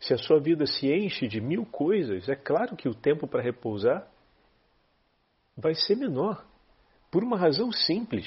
Se 0.00 0.14
a 0.14 0.18
sua 0.18 0.38
vida 0.38 0.64
se 0.66 0.92
enche 0.92 1.26
de 1.26 1.40
mil 1.40 1.66
coisas, 1.66 2.28
é 2.28 2.36
claro 2.36 2.76
que 2.76 2.88
o 2.88 2.94
tempo 2.94 3.26
para 3.26 3.42
repousar 3.42 4.06
vai 5.56 5.74
ser 5.74 5.96
menor. 5.96 6.44
Por 7.10 7.24
uma 7.24 7.36
razão 7.36 7.72
simples. 7.72 8.26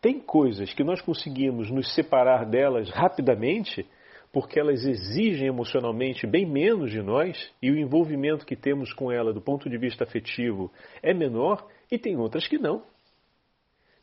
Tem 0.00 0.18
coisas 0.18 0.72
que 0.74 0.82
nós 0.82 1.00
conseguimos 1.00 1.70
nos 1.70 1.94
separar 1.94 2.44
delas 2.44 2.88
rapidamente, 2.90 3.86
porque 4.32 4.58
elas 4.58 4.84
exigem 4.84 5.46
emocionalmente 5.46 6.26
bem 6.26 6.46
menos 6.46 6.90
de 6.90 7.02
nós 7.02 7.52
e 7.60 7.70
o 7.70 7.78
envolvimento 7.78 8.46
que 8.46 8.56
temos 8.56 8.92
com 8.92 9.12
ela 9.12 9.32
do 9.32 9.40
ponto 9.40 9.68
de 9.68 9.76
vista 9.76 10.04
afetivo 10.04 10.72
é 11.02 11.12
menor, 11.12 11.66
e 11.90 11.98
tem 11.98 12.16
outras 12.16 12.46
que 12.46 12.58
não. 12.58 12.82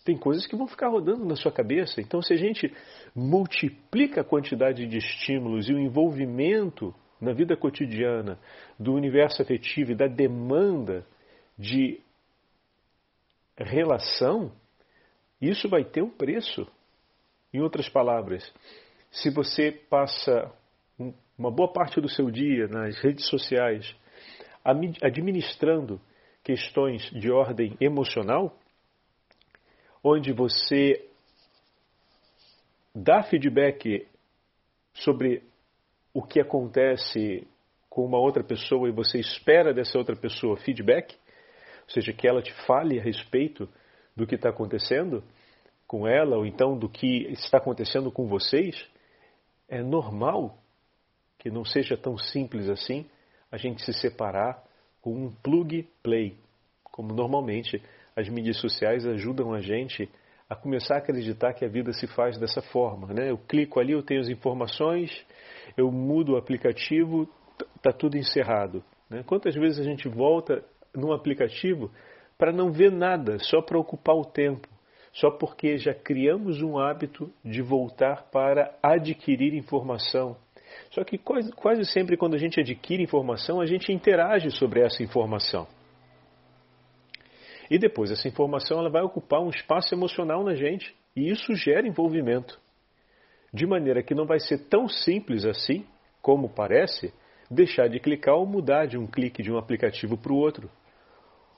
Tem 0.07 0.17
coisas 0.17 0.47
que 0.47 0.55
vão 0.55 0.69
ficar 0.69 0.87
rodando 0.87 1.25
na 1.25 1.35
sua 1.35 1.51
cabeça. 1.51 1.99
Então, 1.99 2.21
se 2.21 2.31
a 2.31 2.37
gente 2.37 2.73
multiplica 3.13 4.21
a 4.21 4.23
quantidade 4.23 4.87
de 4.87 4.97
estímulos 4.99 5.67
e 5.67 5.73
o 5.73 5.79
envolvimento 5.79 6.95
na 7.19 7.33
vida 7.33 7.57
cotidiana 7.57 8.39
do 8.79 8.93
universo 8.93 9.41
afetivo 9.41 9.91
e 9.91 9.95
da 9.95 10.07
demanda 10.07 11.05
de 11.59 11.99
relação, 13.57 14.49
isso 15.41 15.67
vai 15.67 15.83
ter 15.83 16.01
um 16.01 16.09
preço. 16.09 16.65
Em 17.53 17.59
outras 17.59 17.89
palavras, 17.89 18.49
se 19.11 19.29
você 19.29 19.73
passa 19.73 20.49
uma 21.37 21.51
boa 21.51 21.73
parte 21.73 21.99
do 21.99 22.07
seu 22.07 22.31
dia 22.31 22.69
nas 22.69 22.97
redes 22.99 23.27
sociais 23.27 23.93
administrando 24.63 25.99
questões 26.45 27.01
de 27.11 27.29
ordem 27.29 27.75
emocional, 27.81 28.57
onde 30.03 30.31
você 30.31 31.07
dá 32.93 33.23
feedback 33.23 34.07
sobre 34.93 35.43
o 36.13 36.21
que 36.21 36.39
acontece 36.39 37.47
com 37.89 38.05
uma 38.05 38.19
outra 38.19 38.43
pessoa 38.43 38.89
e 38.89 38.91
você 38.91 39.19
espera 39.19 39.73
dessa 39.73 39.97
outra 39.97 40.15
pessoa 40.15 40.57
feedback, 40.57 41.15
ou 41.83 41.89
seja, 41.89 42.13
que 42.13 42.27
ela 42.27 42.41
te 42.41 42.53
fale 42.65 42.99
a 42.99 43.03
respeito 43.03 43.69
do 44.15 44.25
que 44.25 44.35
está 44.35 44.49
acontecendo 44.49 45.23
com 45.87 46.07
ela, 46.07 46.37
ou 46.37 46.45
então 46.45 46.77
do 46.77 46.89
que 46.89 47.27
está 47.31 47.59
acontecendo 47.59 48.11
com 48.11 48.27
vocês, 48.27 48.75
é 49.69 49.81
normal 49.81 50.57
que 51.37 51.49
não 51.49 51.63
seja 51.63 51.95
tão 51.95 52.17
simples 52.17 52.67
assim 52.67 53.05
a 53.51 53.57
gente 53.57 53.83
se 53.83 53.93
separar 53.93 54.63
com 55.01 55.13
um 55.13 55.31
plug 55.31 55.87
play, 56.03 56.35
como 56.83 57.13
normalmente 57.13 57.81
as 58.17 58.27
mídias 58.27 58.59
sociais 58.59 59.05
ajudam 59.05 59.53
a 59.53 59.61
gente 59.61 60.09
a 60.49 60.55
começar 60.55 60.95
a 60.95 60.97
acreditar 60.97 61.53
que 61.53 61.63
a 61.63 61.67
vida 61.67 61.93
se 61.93 62.07
faz 62.07 62.35
dessa 62.39 62.63
forma. 62.63 63.13
Né? 63.13 63.29
Eu 63.29 63.37
clico 63.37 63.79
ali, 63.79 63.93
eu 63.93 64.01
tenho 64.01 64.19
as 64.19 64.27
informações, 64.27 65.11
eu 65.77 65.91
mudo 65.91 66.33
o 66.33 66.37
aplicativo, 66.37 67.29
está 67.75 67.91
tudo 67.91 68.17
encerrado. 68.17 68.83
Né? 69.07 69.23
Quantas 69.23 69.53
vezes 69.53 69.79
a 69.79 69.83
gente 69.83 70.09
volta 70.09 70.63
num 70.95 71.11
aplicativo 71.11 71.91
para 72.39 72.51
não 72.51 72.71
ver 72.71 72.91
nada, 72.91 73.37
só 73.37 73.61
para 73.61 73.77
ocupar 73.77 74.15
o 74.15 74.25
tempo, 74.25 74.67
só 75.13 75.29
porque 75.29 75.77
já 75.77 75.93
criamos 75.93 76.59
um 76.63 76.79
hábito 76.79 77.31
de 77.45 77.61
voltar 77.61 78.23
para 78.31 78.75
adquirir 78.81 79.53
informação. 79.53 80.35
Só 80.89 81.03
que 81.03 81.19
quase, 81.19 81.51
quase 81.51 81.85
sempre 81.85 82.17
quando 82.17 82.33
a 82.33 82.39
gente 82.39 82.59
adquire 82.59 83.03
informação, 83.03 83.61
a 83.61 83.65
gente 83.67 83.91
interage 83.91 84.49
sobre 84.49 84.81
essa 84.81 85.03
informação. 85.03 85.67
E 87.69 87.77
depois 87.77 88.11
essa 88.11 88.27
informação 88.27 88.79
ela 88.79 88.89
vai 88.89 89.01
ocupar 89.01 89.41
um 89.41 89.49
espaço 89.49 89.93
emocional 89.93 90.43
na 90.43 90.55
gente, 90.55 90.95
e 91.15 91.29
isso 91.29 91.55
gera 91.55 91.87
envolvimento. 91.87 92.59
De 93.53 93.65
maneira 93.65 94.03
que 94.03 94.15
não 94.15 94.25
vai 94.25 94.39
ser 94.39 94.67
tão 94.67 94.87
simples 94.87 95.45
assim, 95.45 95.85
como 96.21 96.49
parece, 96.49 97.13
deixar 97.49 97.87
de 97.87 97.99
clicar 97.99 98.35
ou 98.35 98.45
mudar 98.45 98.85
de 98.85 98.97
um 98.97 99.07
clique 99.07 99.41
de 99.41 99.51
um 99.51 99.57
aplicativo 99.57 100.17
para 100.17 100.33
o 100.33 100.37
outro 100.37 100.69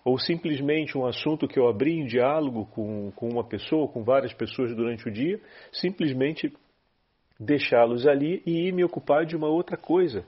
ou 0.03 0.17
simplesmente 0.17 0.97
um 0.97 1.05
assunto 1.05 1.47
que 1.47 1.59
eu 1.59 1.67
abri 1.67 1.99
em 1.99 2.05
diálogo 2.05 2.65
com, 2.67 3.11
com 3.11 3.29
uma 3.29 3.43
pessoa, 3.43 3.87
com 3.87 4.03
várias 4.03 4.33
pessoas 4.33 4.75
durante 4.75 5.07
o 5.07 5.11
dia, 5.11 5.39
simplesmente 5.71 6.51
deixá-los 7.39 8.07
ali 8.07 8.41
e 8.45 8.67
ir 8.67 8.73
me 8.73 8.83
ocupar 8.83 9.25
de 9.25 9.35
uma 9.35 9.47
outra 9.47 9.77
coisa. 9.77 10.25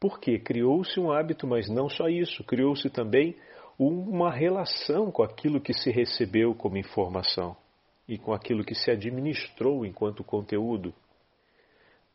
Por 0.00 0.18
quê? 0.18 0.38
Criou-se 0.38 0.98
um 0.98 1.12
hábito, 1.12 1.46
mas 1.46 1.68
não 1.68 1.88
só 1.88 2.08
isso, 2.08 2.42
criou-se 2.44 2.88
também 2.90 3.36
uma 3.78 4.30
relação 4.30 5.10
com 5.10 5.22
aquilo 5.22 5.60
que 5.60 5.72
se 5.72 5.90
recebeu 5.90 6.54
como 6.54 6.76
informação 6.76 7.56
e 8.08 8.18
com 8.18 8.32
aquilo 8.32 8.64
que 8.64 8.74
se 8.74 8.90
administrou 8.90 9.84
enquanto 9.86 10.22
conteúdo. 10.24 10.94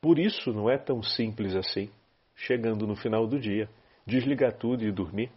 Por 0.01 0.19
isso 0.19 0.51
não 0.53 0.69
é 0.69 0.77
tão 0.77 1.01
simples 1.01 1.55
assim, 1.55 1.89
chegando 2.35 2.85
no 2.85 2.95
final 2.95 3.25
do 3.25 3.39
dia, 3.39 3.69
desligar 4.05 4.57
tudo 4.57 4.83
e 4.83 4.91
dormir. 4.91 5.31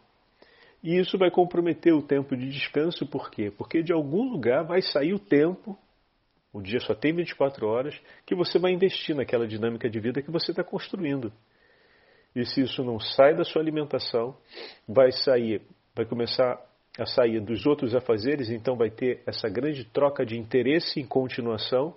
E 0.83 0.99
isso 0.99 1.19
vai 1.19 1.31
comprometer 1.31 1.95
o 1.95 2.03
tempo 2.03 2.37
de 2.37 2.49
descanso, 2.49 3.07
por 3.07 3.31
quê? 3.31 3.51
Porque 3.51 3.83
de 3.83 3.93
algum 3.93 4.31
lugar 4.31 4.65
vai 4.65 4.81
sair 4.83 5.13
o 5.13 5.19
tempo 5.19 5.79
O 6.53 6.61
dia 6.61 6.81
só 6.81 6.95
tem 6.95 7.15
24 7.15 7.67
horas 7.67 8.01
que 8.27 8.35
você 8.35 8.59
vai 8.59 8.73
investir 8.73 9.15
naquela 9.15 9.47
dinâmica 9.47 9.89
de 9.89 10.01
vida 10.01 10.23
que 10.23 10.31
você 10.31 10.51
está 10.51 10.65
construindo. 10.65 11.33
E 12.35 12.45
se 12.45 12.63
isso 12.63 12.83
não 12.83 12.99
sai 12.99 13.35
da 13.37 13.45
sua 13.45 13.63
alimentação, 13.63 14.37
vai 14.87 15.13
sair, 15.13 15.63
vai 15.95 16.05
começar 16.05 16.59
a 16.99 17.07
sair 17.07 17.41
dos 17.41 17.67
outros 17.67 17.95
afazeres, 17.95 18.51
então 18.51 18.77
vai 18.77 18.91
ter 18.91 19.23
essa 19.27 19.49
grande 19.49 19.85
troca 19.85 20.25
de 20.25 20.37
interesse 20.37 21.01
em 21.01 21.07
continuação 21.07 21.95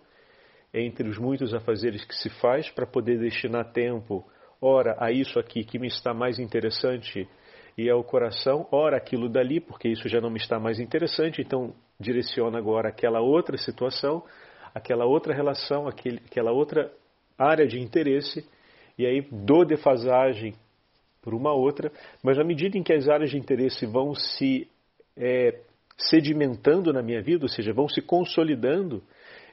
entre 0.73 1.07
os 1.07 1.17
muitos 1.17 1.53
afazeres 1.53 2.03
que 2.03 2.15
se 2.15 2.29
faz 2.41 2.69
para 2.69 2.85
poder 2.85 3.19
destinar 3.19 3.71
tempo, 3.71 4.25
ora 4.61 4.95
a 4.99 5.11
isso 5.11 5.39
aqui 5.39 5.63
que 5.63 5.77
me 5.77 5.87
está 5.87 6.13
mais 6.13 6.39
interessante 6.39 7.27
e 7.77 7.89
é 7.89 7.93
o 7.93 8.03
coração, 8.03 8.67
ora 8.71 8.97
aquilo 8.97 9.27
dali, 9.27 9.59
porque 9.59 9.87
isso 9.87 10.07
já 10.07 10.21
não 10.21 10.29
me 10.29 10.37
está 10.37 10.59
mais 10.59 10.79
interessante, 10.79 11.41
então 11.41 11.73
direciona 11.99 12.57
agora 12.57 12.89
aquela 12.89 13.19
outra 13.19 13.57
situação, 13.57 14.23
aquela 14.73 15.05
outra 15.05 15.33
relação, 15.33 15.87
aquele, 15.87 16.21
aquela 16.25 16.51
outra 16.51 16.91
área 17.37 17.65
de 17.65 17.79
interesse, 17.79 18.47
e 18.97 19.05
aí 19.05 19.27
dou 19.31 19.65
defasagem 19.65 20.53
por 21.23 21.33
uma 21.33 21.53
outra, 21.53 21.91
mas 22.21 22.37
à 22.37 22.43
medida 22.43 22.77
em 22.77 22.83
que 22.83 22.93
as 22.93 23.07
áreas 23.07 23.31
de 23.31 23.37
interesse 23.37 23.85
vão 23.85 24.13
se 24.13 24.67
é, 25.17 25.61
sedimentando 25.97 26.91
na 26.91 27.01
minha 27.01 27.21
vida, 27.21 27.45
ou 27.45 27.49
seja, 27.49 27.73
vão 27.73 27.87
se 27.87 28.01
consolidando, 28.01 29.01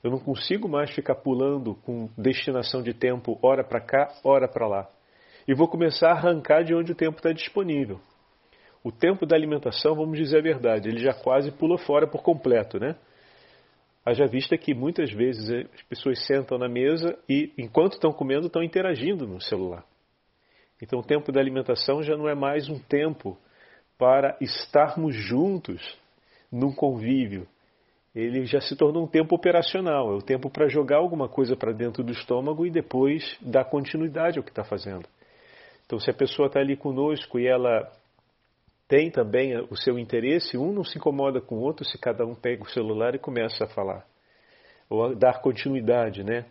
eu 0.02 0.10
não 0.10 0.18
consigo 0.18 0.68
mais 0.68 0.90
ficar 0.90 1.14
pulando 1.16 1.74
com 1.86 2.08
destinação 2.18 2.82
de 2.82 2.92
tempo 2.92 3.38
hora 3.42 3.62
para 3.62 3.80
cá, 3.80 4.08
hora 4.24 4.48
para 4.48 4.66
lá. 4.66 4.88
E 5.46 5.54
vou 5.54 5.68
começar 5.68 6.08
a 6.08 6.12
arrancar 6.12 6.64
de 6.64 6.74
onde 6.74 6.92
o 6.92 6.94
tempo 6.94 7.18
está 7.18 7.32
disponível. 7.32 8.00
O 8.82 8.90
tempo 8.90 9.26
da 9.26 9.36
alimentação, 9.36 9.94
vamos 9.94 10.18
dizer 10.18 10.38
a 10.38 10.42
verdade, 10.42 10.88
ele 10.88 11.00
já 11.00 11.12
quase 11.12 11.50
pula 11.52 11.76
fora 11.78 12.06
por 12.06 12.22
completo, 12.22 12.78
né? 12.78 12.96
Haja 14.04 14.26
vista 14.26 14.56
que 14.56 14.72
muitas 14.72 15.12
vezes 15.12 15.50
as 15.74 15.82
pessoas 15.82 16.24
sentam 16.26 16.56
na 16.56 16.68
mesa 16.68 17.18
e, 17.28 17.52
enquanto 17.58 17.92
estão 17.92 18.10
comendo, 18.12 18.46
estão 18.46 18.62
interagindo 18.62 19.26
no 19.26 19.40
celular. 19.40 19.84
Então, 20.82 21.00
o 21.00 21.04
tempo 21.04 21.30
da 21.30 21.40
alimentação 21.40 22.02
já 22.02 22.16
não 22.16 22.28
é 22.28 22.34
mais 22.34 22.68
um 22.68 22.78
tempo 22.78 23.36
para 23.98 24.36
estarmos 24.40 25.14
juntos 25.14 25.98
num 26.50 26.72
convívio. 26.72 27.46
Ele 28.14 28.44
já 28.44 28.60
se 28.60 28.74
tornou 28.74 29.04
um 29.04 29.06
tempo 29.06 29.36
operacional, 29.36 30.12
é 30.12 30.16
o 30.16 30.22
tempo 30.22 30.50
para 30.50 30.68
jogar 30.68 30.96
alguma 30.96 31.28
coisa 31.28 31.54
para 31.54 31.72
dentro 31.72 32.02
do 32.02 32.10
estômago 32.10 32.66
e 32.66 32.70
depois 32.70 33.38
dar 33.40 33.66
continuidade 33.66 34.38
ao 34.38 34.44
que 34.44 34.50
está 34.50 34.64
fazendo. 34.64 35.06
Então, 35.86 35.98
se 35.98 36.10
a 36.10 36.14
pessoa 36.14 36.46
está 36.46 36.60
ali 36.60 36.76
conosco 36.76 37.38
e 37.38 37.46
ela 37.46 37.92
tem 38.88 39.10
também 39.10 39.56
o 39.70 39.76
seu 39.76 39.98
interesse, 39.98 40.56
um 40.56 40.72
não 40.72 40.82
se 40.82 40.98
incomoda 40.98 41.40
com 41.40 41.56
o 41.56 41.60
outro 41.60 41.84
se 41.84 41.96
cada 41.98 42.26
um 42.26 42.34
pega 42.34 42.64
o 42.64 42.70
celular 42.70 43.14
e 43.14 43.18
começa 43.18 43.64
a 43.64 43.68
falar. 43.68 44.04
Ou 44.88 45.04
a 45.04 45.14
dar 45.14 45.40
continuidade, 45.40 46.24
né? 46.24 46.46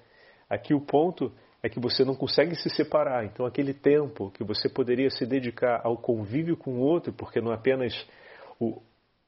Aqui 0.49 0.73
o 0.73 0.79
ponto 0.79 1.33
é 1.61 1.69
que 1.69 1.79
você 1.79 2.05
não 2.05 2.15
consegue 2.15 2.55
se 2.55 2.69
separar. 2.69 3.25
Então 3.25 3.45
aquele 3.45 3.73
tempo 3.73 4.31
que 4.31 4.43
você 4.43 4.69
poderia 4.69 5.09
se 5.09 5.25
dedicar 5.25 5.81
ao 5.83 5.97
convívio 5.97 6.55
com 6.55 6.75
o 6.75 6.79
outro, 6.79 7.13
porque 7.13 7.41
não 7.41 7.51
é 7.51 7.55
apenas 7.55 7.93
o 8.59 8.81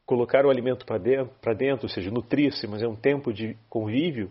colocar 0.06 0.46
o 0.46 0.50
alimento 0.50 0.86
para 0.86 0.98
dentro, 0.98 1.56
dentro, 1.56 1.86
ou 1.86 1.90
seja, 1.90 2.12
nutrir-se, 2.12 2.68
mas 2.68 2.82
é 2.82 2.88
um 2.88 2.96
tempo 2.96 3.32
de 3.32 3.56
convívio, 3.70 4.30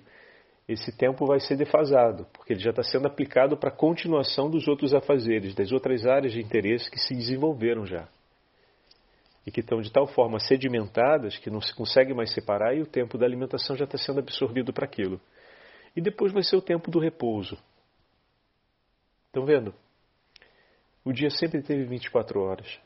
esse 0.68 0.94
tempo 0.94 1.24
vai 1.24 1.40
ser 1.40 1.56
defasado, 1.56 2.26
porque 2.34 2.52
ele 2.52 2.60
já 2.60 2.68
está 2.68 2.82
sendo 2.82 3.06
aplicado 3.06 3.56
para 3.56 3.70
a 3.70 3.74
continuação 3.74 4.50
dos 4.50 4.68
outros 4.68 4.92
afazeres, 4.92 5.54
das 5.54 5.72
outras 5.72 6.06
áreas 6.06 6.32
de 6.32 6.40
interesse 6.40 6.90
que 6.90 6.98
se 6.98 7.14
desenvolveram 7.14 7.86
já 7.86 8.06
e 9.46 9.50
que 9.50 9.60
estão 9.60 9.80
de 9.80 9.90
tal 9.90 10.06
forma 10.06 10.38
sedimentadas 10.38 11.38
que 11.38 11.50
não 11.50 11.60
se 11.60 11.74
consegue 11.74 12.12
mais 12.12 12.32
separar 12.32 12.76
e 12.76 12.82
o 12.82 12.86
tempo 12.86 13.16
da 13.16 13.26
alimentação 13.26 13.76
já 13.76 13.84
está 13.84 13.98
sendo 13.98 14.20
absorvido 14.20 14.72
para 14.72 14.84
aquilo. 14.84 15.20
E 15.96 16.00
depois 16.00 16.32
vai 16.32 16.42
ser 16.42 16.56
o 16.56 16.62
tempo 16.62 16.90
do 16.90 17.00
repouso. 17.00 17.58
Estão 19.30 19.46
vendo? 19.46 19.72
O 21.02 21.12
dia 21.12 21.30
sempre 21.30 21.62
teve 21.62 21.84
24 21.84 22.40
horas. 22.40 22.78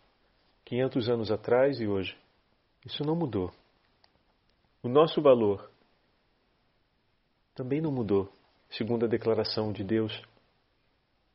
500 0.65 1.09
anos 1.09 1.33
atrás 1.33 1.81
e 1.81 1.89
hoje. 1.89 2.17
Isso 2.87 3.03
não 3.03 3.17
mudou. 3.17 3.53
O 4.83 4.89
nosso 4.89 5.21
valor 5.21 5.69
também 7.55 7.81
não 7.81 7.91
mudou, 7.91 8.33
segundo 8.71 9.05
a 9.05 9.09
declaração 9.09 9.73
de 9.73 9.83
Deus, 9.83 10.13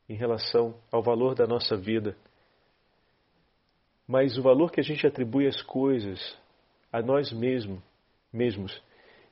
em 0.08 0.14
relação 0.14 0.74
ao 0.90 1.02
valor 1.02 1.34
da 1.34 1.46
nossa 1.46 1.76
vida 1.76 2.16
mas 4.10 4.36
o 4.36 4.42
valor 4.42 4.72
que 4.72 4.80
a 4.80 4.82
gente 4.82 5.06
atribui 5.06 5.46
às 5.46 5.62
coisas, 5.62 6.36
a 6.92 7.00
nós 7.00 7.30
mesmos, 7.30 7.78
mesmos, 8.32 8.82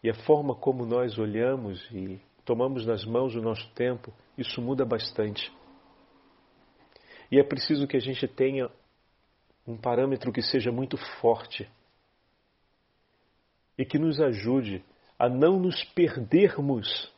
e 0.05 0.09
a 0.09 0.15
forma 0.15 0.55
como 0.55 0.87
nós 0.87 1.19
olhamos 1.19 1.85
e 1.91 2.21
tomamos 2.45 2.87
nas 2.87 3.05
mãos 3.05 3.35
o 3.35 3.43
nosso 3.43 3.69
tempo, 3.75 4.15
isso 4.37 4.63
muda 4.63 4.85
bastante. 4.85 5.53
E 7.31 7.39
é 7.39 7.43
preciso 7.43 7.87
que 7.87 7.97
a 7.97 8.01
gente 8.01 8.27
tenha 8.27 8.71
um 9.67 9.77
parâmetro 9.77 10.33
que 10.33 10.41
seja 10.41 10.73
muito 10.73 10.97
forte 11.21 11.69
e 13.77 13.85
que 13.85 13.99
nos 13.99 14.21
ajude 14.21 14.83
a 15.19 15.29
não 15.29 15.59
nos 15.59 15.85
perdermos 15.85 17.13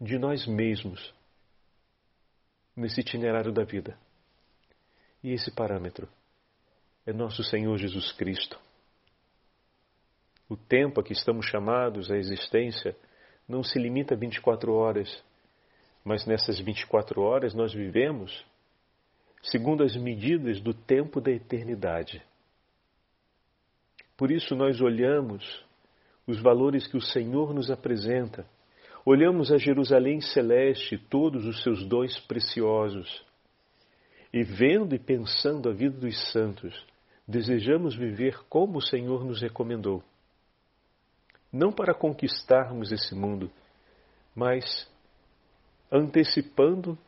de 0.00 0.18
nós 0.18 0.46
mesmos 0.46 1.14
nesse 2.76 3.00
itinerário 3.00 3.52
da 3.52 3.62
vida. 3.62 3.96
E 5.22 5.32
esse 5.32 5.50
parâmetro 5.50 6.08
é 7.06 7.12
nosso 7.12 7.44
Senhor 7.44 7.76
Jesus 7.78 8.12
Cristo. 8.12 8.58
O 10.48 10.56
tempo 10.56 11.00
a 11.00 11.04
que 11.04 11.12
estamos 11.12 11.46
chamados 11.46 12.10
à 12.10 12.16
existência 12.16 12.96
não 13.48 13.62
se 13.62 13.78
limita 13.78 14.14
a 14.14 14.18
24 14.18 14.72
horas, 14.74 15.22
mas 16.04 16.26
nessas 16.26 16.58
24 16.58 17.20
horas 17.22 17.54
nós 17.54 17.72
vivemos 17.72 18.44
segundo 19.44 19.82
as 19.82 19.94
medidas 19.96 20.60
do 20.60 20.72
tempo 20.72 21.20
da 21.20 21.30
eternidade. 21.30 22.22
Por 24.16 24.30
isso 24.30 24.54
nós 24.54 24.80
olhamos 24.80 25.64
os 26.26 26.40
valores 26.40 26.86
que 26.86 26.96
o 26.96 27.02
Senhor 27.02 27.52
nos 27.52 27.70
apresenta, 27.70 28.46
olhamos 29.04 29.52
a 29.52 29.58
Jerusalém 29.58 30.20
celeste, 30.20 30.96
todos 30.96 31.44
os 31.44 31.62
seus 31.62 31.84
dons 31.84 32.18
preciosos, 32.20 33.24
e 34.32 34.42
vendo 34.42 34.94
e 34.94 34.98
pensando 34.98 35.68
a 35.68 35.72
vida 35.72 35.98
dos 35.98 36.32
santos, 36.32 36.74
desejamos 37.28 37.94
viver 37.94 38.38
como 38.48 38.78
o 38.78 38.82
Senhor 38.82 39.24
nos 39.24 39.42
recomendou. 39.42 40.02
Não 41.52 41.70
para 41.70 41.94
conquistarmos 41.94 42.90
esse 42.90 43.14
mundo, 43.14 43.50
mas 44.34 44.90
antecipando 45.92 46.98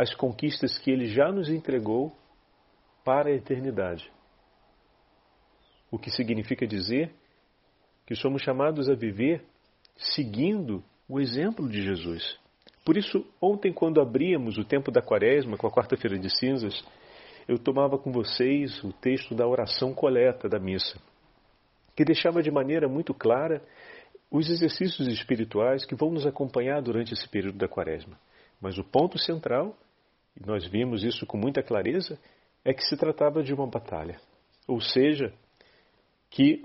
as 0.00 0.14
conquistas 0.14 0.78
que 0.78 0.90
Ele 0.90 1.04
já 1.08 1.30
nos 1.30 1.50
entregou 1.50 2.10
para 3.04 3.28
a 3.28 3.34
eternidade. 3.34 4.10
O 5.90 5.98
que 5.98 6.10
significa 6.10 6.66
dizer 6.66 7.12
que 8.06 8.14
somos 8.14 8.40
chamados 8.40 8.88
a 8.88 8.94
viver 8.94 9.44
seguindo 9.98 10.82
o 11.06 11.20
exemplo 11.20 11.68
de 11.68 11.82
Jesus. 11.82 12.40
Por 12.82 12.96
isso, 12.96 13.26
ontem, 13.42 13.74
quando 13.74 14.00
abríamos 14.00 14.56
o 14.56 14.64
tempo 14.64 14.90
da 14.90 15.02
Quaresma, 15.02 15.58
com 15.58 15.66
a 15.66 15.70
quarta-feira 15.70 16.18
de 16.18 16.34
cinzas, 16.34 16.82
eu 17.46 17.58
tomava 17.58 17.98
com 17.98 18.10
vocês 18.10 18.82
o 18.82 18.94
texto 18.94 19.34
da 19.34 19.46
oração 19.46 19.92
coleta 19.92 20.48
da 20.48 20.58
missa, 20.58 20.98
que 21.94 22.06
deixava 22.06 22.42
de 22.42 22.50
maneira 22.50 22.88
muito 22.88 23.12
clara 23.12 23.62
os 24.30 24.48
exercícios 24.48 25.08
espirituais 25.08 25.84
que 25.84 25.94
vão 25.94 26.10
nos 26.10 26.26
acompanhar 26.26 26.80
durante 26.80 27.12
esse 27.12 27.28
período 27.28 27.58
da 27.58 27.68
quaresma. 27.68 28.18
Mas 28.58 28.78
o 28.78 28.84
ponto 28.84 29.18
central, 29.18 29.76
e 30.40 30.46
nós 30.46 30.66
vimos 30.66 31.04
isso 31.04 31.26
com 31.26 31.36
muita 31.36 31.62
clareza, 31.62 32.18
é 32.64 32.72
que 32.72 32.82
se 32.84 32.96
tratava 32.96 33.42
de 33.42 33.52
uma 33.52 33.66
batalha. 33.66 34.18
Ou 34.66 34.80
seja, 34.80 35.32
que 36.30 36.64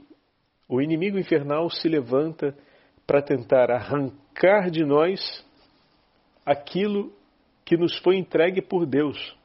o 0.67 0.81
inimigo 0.81 1.17
infernal 1.17 1.69
se 1.69 1.87
levanta 1.87 2.55
para 3.05 3.21
tentar 3.21 3.69
arrancar 3.71 4.69
de 4.69 4.83
nós 4.83 5.45
aquilo 6.45 7.13
que 7.63 7.75
nos 7.75 7.97
foi 7.99 8.17
entregue 8.17 8.61
por 8.61 8.85
Deus. 8.85 9.35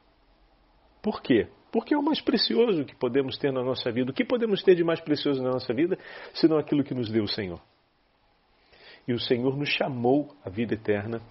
Por 1.01 1.21
quê? 1.21 1.47
Porque 1.71 1.93
é 1.93 1.97
o 1.97 2.03
mais 2.03 2.21
precioso 2.21 2.85
que 2.85 2.95
podemos 2.95 3.37
ter 3.37 3.51
na 3.51 3.63
nossa 3.63 3.91
vida. 3.91 4.11
O 4.11 4.13
que 4.13 4.25
podemos 4.25 4.61
ter 4.61 4.75
de 4.75 4.83
mais 4.83 4.99
precioso 4.99 5.41
na 5.41 5.51
nossa 5.51 5.73
vida, 5.73 5.97
senão 6.33 6.57
aquilo 6.57 6.83
que 6.83 6.93
nos 6.93 7.09
deu 7.09 7.23
o 7.23 7.27
Senhor? 7.27 7.61
E 9.07 9.13
o 9.13 9.19
Senhor 9.19 9.57
nos 9.57 9.69
chamou 9.69 10.35
à 10.45 10.49
vida 10.49 10.75
eterna, 10.75 11.21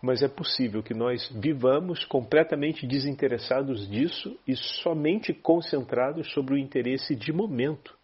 mas 0.00 0.22
é 0.22 0.28
possível 0.28 0.82
que 0.82 0.94
nós 0.94 1.28
vivamos 1.34 2.04
completamente 2.04 2.86
desinteressados 2.86 3.88
disso 3.88 4.38
e 4.46 4.54
somente 4.54 5.32
concentrados 5.32 6.32
sobre 6.32 6.54
o 6.54 6.58
interesse 6.58 7.16
de 7.16 7.32
momento. 7.32 7.96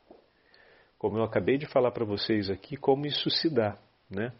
Como 0.99 1.19
eu 1.19 1.23
acabei 1.23 1.57
de 1.57 1.67
falar 1.67 1.93
para 1.93 2.05
vocês 2.05 2.51
aqui, 2.51 2.77
como 2.77 3.07
isso 3.07 3.31
se 3.31 3.49
dá, 3.49 3.79
né? 4.11 4.33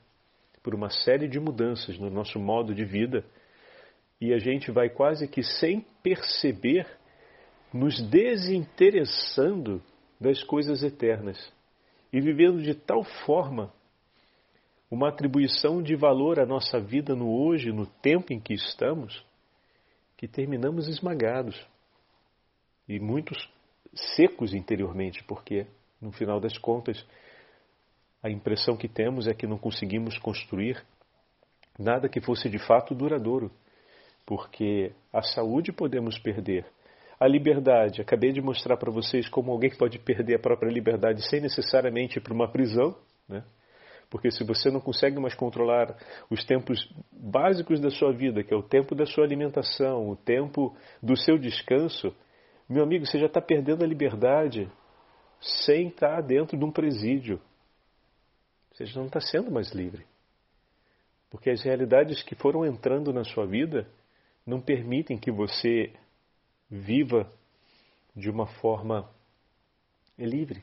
Por 0.63 0.75
uma 0.75 0.89
série 0.89 1.29
de 1.29 1.39
mudanças 1.39 1.99
no 1.99 2.11
nosso 2.11 2.41
modo 2.41 2.75
de 2.75 2.85
vida 2.85 3.25
e 4.21 4.33
a 4.33 4.39
gente 4.39 4.71
vai 4.71 4.89
quase 4.89 5.29
que 5.29 5.43
sem 5.43 5.85
perceber 6.03 6.87
nos 7.73 8.01
desinteressando 8.01 9.83
das 10.19 10.43
coisas 10.43 10.83
eternas 10.83 11.53
e 12.13 12.21
vivendo 12.21 12.63
de 12.63 12.75
tal 12.75 13.05
forma 13.05 13.73
uma 14.95 15.09
atribuição 15.09 15.83
de 15.83 15.97
valor 15.97 16.39
à 16.39 16.47
nossa 16.47 16.79
vida 16.79 17.17
no 17.17 17.29
hoje, 17.29 17.73
no 17.73 17.85
tempo 17.85 18.33
em 18.33 18.39
que 18.39 18.55
estamos, 18.55 19.25
que 20.17 20.29
terminamos 20.29 20.87
esmagados 20.87 21.61
e 22.89 23.01
muitos 23.01 23.37
secos 24.17 24.55
interiormente, 24.55 25.25
porque 25.25 25.67
no 26.01 26.13
final 26.13 26.39
das 26.39 26.57
contas 26.57 27.05
a 28.23 28.31
impressão 28.31 28.77
que 28.77 28.89
temos 28.89 29.27
é 29.27 29.35
que 29.35 29.47
não 29.47 29.59
conseguimos 29.59 30.17
construir 30.19 30.83
nada 31.79 32.09
que 32.09 32.21
fosse 32.21 32.49
de 32.49 32.59
fato 32.59 32.95
duradouro, 32.95 33.51
porque 34.25 34.93
a 35.13 35.23
saúde 35.23 35.73
podemos 35.73 36.19
perder, 36.21 36.65
a 37.19 37.27
liberdade, 37.27 38.01
acabei 38.01 38.33
de 38.33 38.41
mostrar 38.41 38.77
para 38.77 38.93
vocês 38.93 39.29
como 39.29 39.51
alguém 39.51 39.71
pode 39.77 39.99
perder 39.99 40.37
a 40.37 40.39
própria 40.39 40.71
liberdade 40.71 41.29
sem 41.29 41.41
necessariamente 41.41 42.19
ir 42.19 42.23
para 42.23 42.33
uma 42.33 42.51
prisão, 42.51 42.97
né? 43.29 43.45
Porque 44.11 44.31
se 44.31 44.45
você 44.45 44.71
não 44.71 44.81
consegue 44.81 45.19
mais 45.21 45.35
controlar 45.35 45.97
os 46.31 46.45
tempos 46.45 46.89
básicos 47.13 47.81
da 47.81 47.91
sua 47.91 48.13
vida, 48.13 48.43
que 48.43 48.53
é 48.53 48.57
o 48.57 48.63
tempo 48.63 48.95
da 48.95 49.07
sua 49.07 49.25
alimentação, 49.25 50.09
o 50.09 50.17
tempo 50.17 50.77
do 51.03 51.17
seu 51.17 51.39
descanso, 51.39 52.15
meu 52.69 52.83
amigo, 52.83 53.07
você 53.07 53.19
já 53.19 53.27
está 53.27 53.41
perdendo 53.41 53.85
a 53.85 53.87
liberdade 53.87 54.71
sem 55.41 55.89
estar 55.89 56.23
dentro 56.23 56.57
de 56.57 56.65
um 56.65 56.71
presídio. 56.71 57.41
Você 58.73 58.87
já 58.87 58.99
não 58.99 59.07
está 59.07 59.21
sendo 59.21 59.51
mais 59.51 59.73
livre. 59.73 60.07
Porque 61.31 61.51
as 61.51 61.63
realidades 61.63 62.23
que 62.23 62.35
foram 62.35 62.65
entrando 62.65 63.13
na 63.13 63.25
sua 63.25 63.47
vida 63.47 63.89
não 64.47 64.61
permitem 64.61 65.19
que 65.19 65.31
você 65.31 65.93
viva 66.71 67.29
de 68.15 68.31
uma 68.31 68.47
forma 68.47 69.11
livre. 70.19 70.63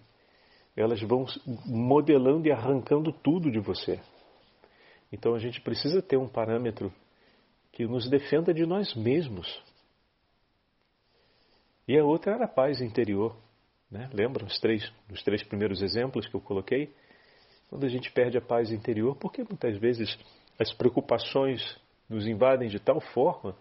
Elas 0.76 1.02
vão 1.02 1.26
modelando 1.66 2.48
e 2.48 2.52
arrancando 2.52 3.12
tudo 3.12 3.52
de 3.52 3.60
você. 3.60 4.00
Então 5.12 5.36
a 5.36 5.40
gente 5.40 5.60
precisa 5.62 6.02
ter 6.02 6.18
um 6.18 6.28
parâmetro 6.28 6.92
que 7.72 7.86
nos 7.86 8.10
defenda 8.10 8.54
de 8.54 8.66
nós 8.66 8.94
mesmos. 8.96 9.62
E 11.88 11.98
a 11.98 12.04
outra 12.04 12.34
era 12.34 12.46
a 12.46 12.48
paz 12.48 12.82
interior. 12.82 13.36
Né? 13.90 14.10
Lembra 14.14 14.46
os 14.46 14.58
três, 14.60 14.90
os 15.12 15.22
três 15.24 15.44
primeiros 15.44 15.82
exemplos 15.82 16.28
que 16.28 16.36
eu 16.36 16.42
coloquei? 16.42 16.94
Quando 17.70 17.86
a 17.86 17.90
gente 17.90 18.12
perde 18.12 18.38
a 18.38 18.42
paz 18.42 18.72
interior, 18.72 19.16
porque 19.18 19.44
muitas 19.44 19.78
vezes 19.78 20.18
as 20.58 20.74
preocupações 20.74 21.62
nos 22.10 22.28
invadem 22.28 22.70
de 22.70 22.80
tal 22.80 23.00
forma 23.00 23.56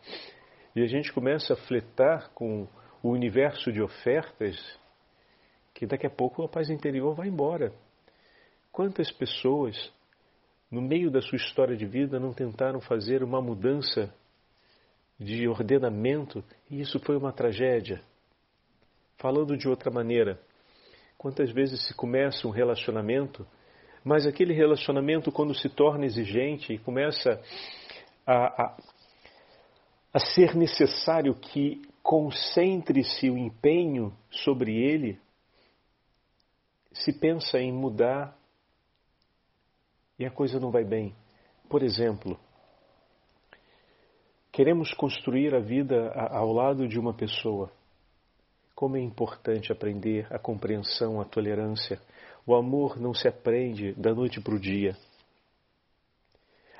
e 0.74 0.82
a 0.82 0.86
gente 0.86 1.12
começa 1.12 1.54
a 1.54 1.56
fletar 1.56 2.30
com 2.34 2.68
o 3.02 3.10
universo 3.10 3.72
de 3.72 3.82
ofertas 3.82 4.56
que 5.80 5.86
daqui 5.86 6.06
a 6.06 6.10
pouco 6.10 6.42
a 6.42 6.48
paz 6.48 6.68
interior 6.68 7.14
vai 7.14 7.28
embora. 7.28 7.72
Quantas 8.70 9.10
pessoas, 9.10 9.90
no 10.70 10.82
meio 10.82 11.10
da 11.10 11.22
sua 11.22 11.36
história 11.36 11.74
de 11.74 11.86
vida, 11.86 12.20
não 12.20 12.34
tentaram 12.34 12.82
fazer 12.82 13.22
uma 13.22 13.40
mudança 13.40 14.14
de 15.18 15.48
ordenamento 15.48 16.44
e 16.70 16.82
isso 16.82 17.00
foi 17.00 17.16
uma 17.16 17.32
tragédia? 17.32 18.02
Falando 19.16 19.56
de 19.56 19.70
outra 19.70 19.90
maneira, 19.90 20.38
quantas 21.16 21.50
vezes 21.50 21.86
se 21.86 21.94
começa 21.94 22.46
um 22.46 22.50
relacionamento, 22.50 23.46
mas 24.04 24.26
aquele 24.26 24.52
relacionamento, 24.52 25.32
quando 25.32 25.54
se 25.54 25.70
torna 25.70 26.04
exigente 26.04 26.74
e 26.74 26.78
começa 26.78 27.40
a, 28.26 28.64
a, 28.64 28.76
a 30.12 30.18
ser 30.18 30.54
necessário 30.54 31.34
que 31.36 31.80
concentre-se 32.02 33.30
o 33.30 33.38
empenho 33.38 34.12
sobre 34.30 34.76
ele, 34.76 35.18
se 36.92 37.12
pensa 37.12 37.58
em 37.58 37.72
mudar 37.72 38.36
e 40.18 40.26
a 40.26 40.30
coisa 40.30 40.60
não 40.60 40.70
vai 40.70 40.84
bem. 40.84 41.14
Por 41.68 41.82
exemplo, 41.82 42.38
queremos 44.52 44.92
construir 44.92 45.54
a 45.54 45.60
vida 45.60 46.12
ao 46.12 46.52
lado 46.52 46.86
de 46.86 46.98
uma 46.98 47.14
pessoa. 47.14 47.70
Como 48.74 48.96
é 48.96 49.00
importante 49.00 49.72
aprender 49.72 50.26
a 50.30 50.38
compreensão, 50.38 51.20
a 51.20 51.24
tolerância. 51.24 52.00
O 52.46 52.54
amor 52.54 52.98
não 52.98 53.14
se 53.14 53.28
aprende 53.28 53.92
da 53.92 54.14
noite 54.14 54.40
para 54.40 54.54
o 54.54 54.58
dia. 54.58 54.96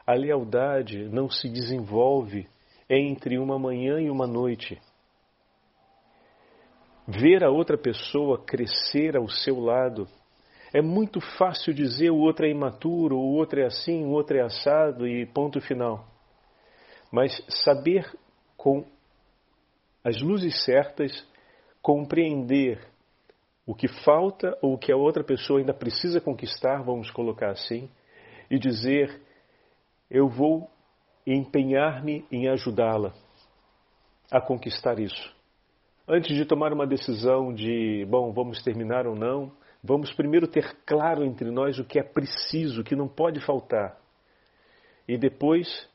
A 0.06 0.14
lealdade 0.14 1.08
não 1.08 1.30
se 1.30 1.48
desenvolve 1.48 2.48
entre 2.88 3.38
uma 3.38 3.58
manhã 3.58 4.00
e 4.00 4.10
uma 4.10 4.26
noite. 4.26 4.80
Ver 7.18 7.42
a 7.42 7.50
outra 7.50 7.76
pessoa 7.76 8.44
crescer 8.44 9.16
ao 9.16 9.28
seu 9.28 9.58
lado. 9.58 10.06
É 10.72 10.80
muito 10.80 11.20
fácil 11.36 11.74
dizer 11.74 12.10
o 12.10 12.18
outro 12.18 12.46
é 12.46 12.50
imaturo, 12.50 13.16
o 13.16 13.34
outro 13.34 13.60
é 13.60 13.64
assim, 13.64 14.04
o 14.04 14.10
outro 14.10 14.36
é 14.36 14.42
assado 14.42 15.08
e 15.08 15.26
ponto 15.26 15.60
final. 15.60 16.06
Mas 17.10 17.44
saber 17.48 18.06
com 18.56 18.84
as 20.04 20.20
luzes 20.22 20.64
certas 20.64 21.26
compreender 21.82 22.78
o 23.66 23.74
que 23.74 23.88
falta 23.88 24.56
ou 24.62 24.74
o 24.74 24.78
que 24.78 24.92
a 24.92 24.96
outra 24.96 25.24
pessoa 25.24 25.58
ainda 25.58 25.74
precisa 25.74 26.20
conquistar, 26.20 26.82
vamos 26.82 27.10
colocar 27.10 27.50
assim, 27.50 27.90
e 28.48 28.58
dizer: 28.58 29.20
eu 30.08 30.28
vou 30.28 30.70
empenhar-me 31.26 32.24
em 32.30 32.48
ajudá-la 32.48 33.12
a 34.30 34.40
conquistar 34.40 35.00
isso. 35.00 35.39
Antes 36.12 36.36
de 36.36 36.44
tomar 36.44 36.72
uma 36.72 36.88
decisão 36.88 37.54
de, 37.54 38.04
bom, 38.10 38.32
vamos 38.32 38.60
terminar 38.64 39.06
ou 39.06 39.14
não, 39.14 39.52
vamos 39.80 40.12
primeiro 40.12 40.48
ter 40.48 40.76
claro 40.84 41.24
entre 41.24 41.48
nós 41.52 41.78
o 41.78 41.84
que 41.84 42.00
é 42.00 42.02
preciso, 42.02 42.80
o 42.80 42.84
que 42.84 42.96
não 42.96 43.06
pode 43.06 43.38
faltar. 43.38 43.96
E 45.06 45.16
depois 45.16 45.88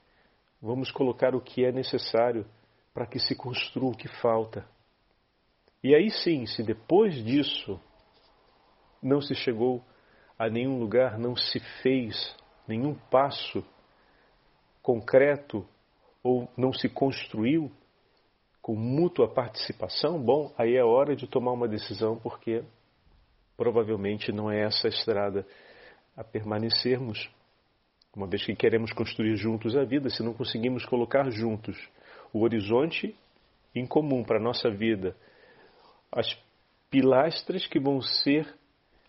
vamos 0.62 0.89
colocar 0.89 1.36
o 1.36 1.41
que 1.41 1.65
é 1.65 1.71
necessário 1.73 2.45
para 2.93 3.06
que 3.06 3.19
se 3.19 3.36
construa 3.36 3.91
o 3.91 3.97
que 3.97 4.08
falta. 4.21 4.65
E 5.84 5.93
aí 5.93 6.10
sim, 6.10 6.45
se 6.45 6.63
depois 6.63 7.21
disso 7.21 7.78
não 9.04 9.19
se 9.19 9.36
chegou 9.36 9.84
a 10.39 10.47
nenhum 10.49 10.80
lugar, 10.80 11.19
não 11.19 11.36
se 11.36 11.60
fez 11.84 12.34
nenhum 12.65 12.95
passo 13.12 13.62
concreto 14.82 15.67
ou 16.23 16.49
não 16.56 16.71
se 16.71 16.88
construiu 16.88 17.69
com 18.65 18.75
mútua 18.75 19.28
participação, 19.28 20.19
bom, 20.19 20.51
aí 20.58 20.75
é 20.75 20.84
hora 20.84 21.15
de 21.15 21.28
tomar 21.28 21.51
uma 21.51 21.67
decisão, 21.67 22.17
porque 22.17 22.63
provavelmente 23.56 24.32
não 24.32 24.49
é 24.49 24.63
essa 24.63 24.88
a 24.88 24.89
estrada 24.89 25.45
a 26.17 26.23
permanecermos, 26.23 27.30
uma 28.15 28.25
vez 28.25 28.43
que 28.43 28.56
queremos 28.56 28.91
construir 28.91 29.36
juntos 29.36 29.78
a 29.78 29.84
vida, 29.84 30.10
se 30.10 30.23
não 30.23 30.34
conseguimos 30.34 30.84
colocar 30.84 31.30
juntos 31.30 31.78
o 32.34 32.41
horizonte 32.41 33.15
em 33.75 33.86
comum 33.86 34.23
para 34.23 34.39
a 34.39 34.43
nossa 34.43 34.67
vida, 34.71 35.15
as 36.12 36.36
pilastras 36.89 37.67
que 37.67 37.80
vão 37.80 38.01
ser 38.01 38.51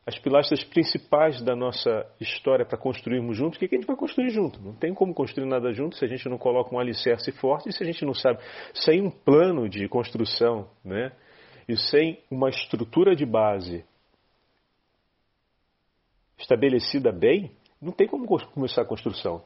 as 0.07 0.17
pilastras 0.21 0.63
principais 0.63 1.43
da 1.43 1.57
nossa 1.57 2.07
história 2.21 2.65
para 2.65 2.79
construirmos 2.79 3.37
juntos, 3.37 3.57
o 3.57 3.59
que, 3.59 3.67
a 3.67 3.77
gente 3.77 3.89
vai 3.89 3.97
construir 3.97 4.31
junto? 4.31 4.63
Não 4.63 4.73
tem 4.73 4.95
como 4.95 5.13
construir 5.13 5.47
nada 5.47 5.73
junto 5.73 5.97
se 5.97 6.05
a 6.05 6.09
gente 6.09 6.29
não 6.29 6.39
coloca 6.39 6.73
um 6.73 6.79
alicerce 6.79 7.33
forte 7.33 7.69
e 7.69 7.73
se 7.73 7.83
a 7.83 7.87
gente 7.87 8.05
não 8.05 8.15
sabe, 8.15 8.39
sem 8.73 9.03
um 9.03 9.11
plano 9.11 9.69
de 9.69 9.89
construção, 9.89 10.71
né? 10.85 11.11
E 11.69 11.77
sem 11.77 12.23
uma 12.31 12.49
estrutura 12.49 13.17
de 13.17 13.27
base 13.27 13.85
estabelecida 16.39 17.11
bem, 17.11 17.51
não 17.83 17.91
tem 17.91 18.07
como 18.07 18.27
começar 18.27 18.83
a 18.83 18.87
construção. 18.87 19.43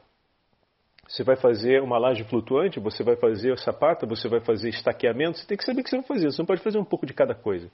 Você 1.07 1.23
vai 1.23 1.35
fazer 1.35 1.81
uma 1.81 1.97
laje 1.97 2.23
flutuante, 2.25 2.79
você 2.79 3.03
vai 3.03 3.15
fazer 3.15 3.57
sapata, 3.57 4.05
você 4.05 4.29
vai 4.29 4.41
fazer 4.41 4.69
estaqueamento, 4.69 5.39
você 5.39 5.47
tem 5.47 5.57
que 5.57 5.65
saber 5.65 5.81
o 5.81 5.83
que 5.83 5.89
você 5.89 5.97
vai 5.97 6.05
fazer, 6.05 6.31
você 6.31 6.41
não 6.41 6.45
pode 6.45 6.61
fazer 6.61 6.77
um 6.77 6.85
pouco 6.85 7.07
de 7.07 7.13
cada 7.15 7.33
coisa. 7.33 7.71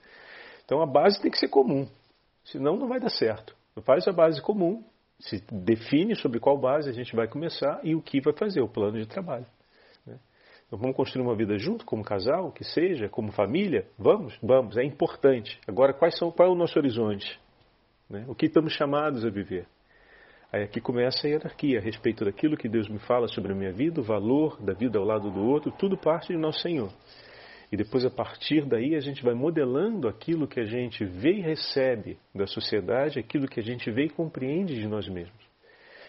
Então 0.64 0.82
a 0.82 0.86
base 0.86 1.22
tem 1.22 1.30
que 1.30 1.38
ser 1.38 1.50
comum. 1.50 1.86
Senão 2.48 2.78
não 2.78 2.88
vai 2.88 3.00
dar 3.00 3.10
certo. 3.10 3.56
Faz 3.84 4.08
a 4.08 4.12
base 4.12 4.42
comum, 4.42 4.84
se 5.20 5.44
define 5.52 6.16
sobre 6.16 6.40
qual 6.40 6.58
base 6.58 6.90
a 6.90 6.94
gente 6.94 7.16
vai 7.16 7.28
começar 7.28 7.80
e 7.84 7.94
o 7.94 8.02
que 8.02 8.22
vai 8.22 8.34
fazer, 8.34 8.62
o 8.62 8.70
plano 8.70 8.98
de 9.00 9.06
trabalho. 9.06 9.46
Né? 10.06 10.18
Então 10.66 10.80
vamos 10.80 10.96
construir 10.96 11.24
uma 11.24 11.36
vida 11.36 11.58
junto, 11.58 11.86
como 11.86 12.04
casal, 12.04 12.52
que 12.52 12.64
seja, 12.64 13.10
como 13.10 13.32
família? 13.32 13.86
Vamos? 13.98 14.38
Vamos, 14.42 14.78
é 14.78 14.84
importante. 14.84 15.60
Agora, 15.68 15.94
quais 15.94 16.18
são, 16.18 16.32
qual 16.32 16.50
é 16.50 16.52
o 16.52 16.56
nosso 16.56 16.80
horizonte? 16.80 17.40
Né? 18.10 18.26
O 18.28 18.34
que 18.34 18.46
estamos 18.46 18.74
chamados 18.74 19.26
a 19.26 19.30
viver? 19.30 19.68
Aí 20.52 20.64
aqui 20.64 20.80
começa 20.80 21.28
a 21.28 21.30
hierarquia 21.30 21.80
a 21.80 21.82
respeito 21.82 22.24
daquilo 22.24 22.56
que 22.56 22.70
Deus 22.70 22.88
me 22.88 23.00
fala 23.00 23.28
sobre 23.28 23.52
a 23.52 23.56
minha 23.56 23.74
vida, 23.74 24.00
o 24.00 24.04
valor 24.04 24.60
da 24.62 24.74
vida 24.74 24.98
ao 24.98 25.04
lado 25.04 25.30
do 25.30 25.42
outro, 25.42 25.72
tudo 25.78 25.98
parte 25.98 26.30
de 26.30 26.40
nosso 26.40 26.62
Senhor. 26.62 26.90
E 27.72 27.76
depois, 27.76 28.06
a 28.06 28.10
partir 28.10 28.66
daí, 28.66 28.96
a 28.96 29.00
gente 29.00 29.22
vai 29.24 29.34
modelando 29.34 30.08
aquilo 30.08 30.48
que 30.48 30.60
a 30.60 30.66
gente 30.66 31.04
vê 31.04 31.34
e 31.34 31.42
recebe 31.42 32.18
da 32.34 32.48
sociedade, 32.48 33.20
aquilo 33.20 33.48
que 33.48 33.60
a 33.60 33.64
gente 33.64 33.92
vê 33.92 34.06
e 34.06 34.10
compreende 34.10 34.76
de 34.76 34.88
nós 34.88 35.08
mesmos. 35.10 35.46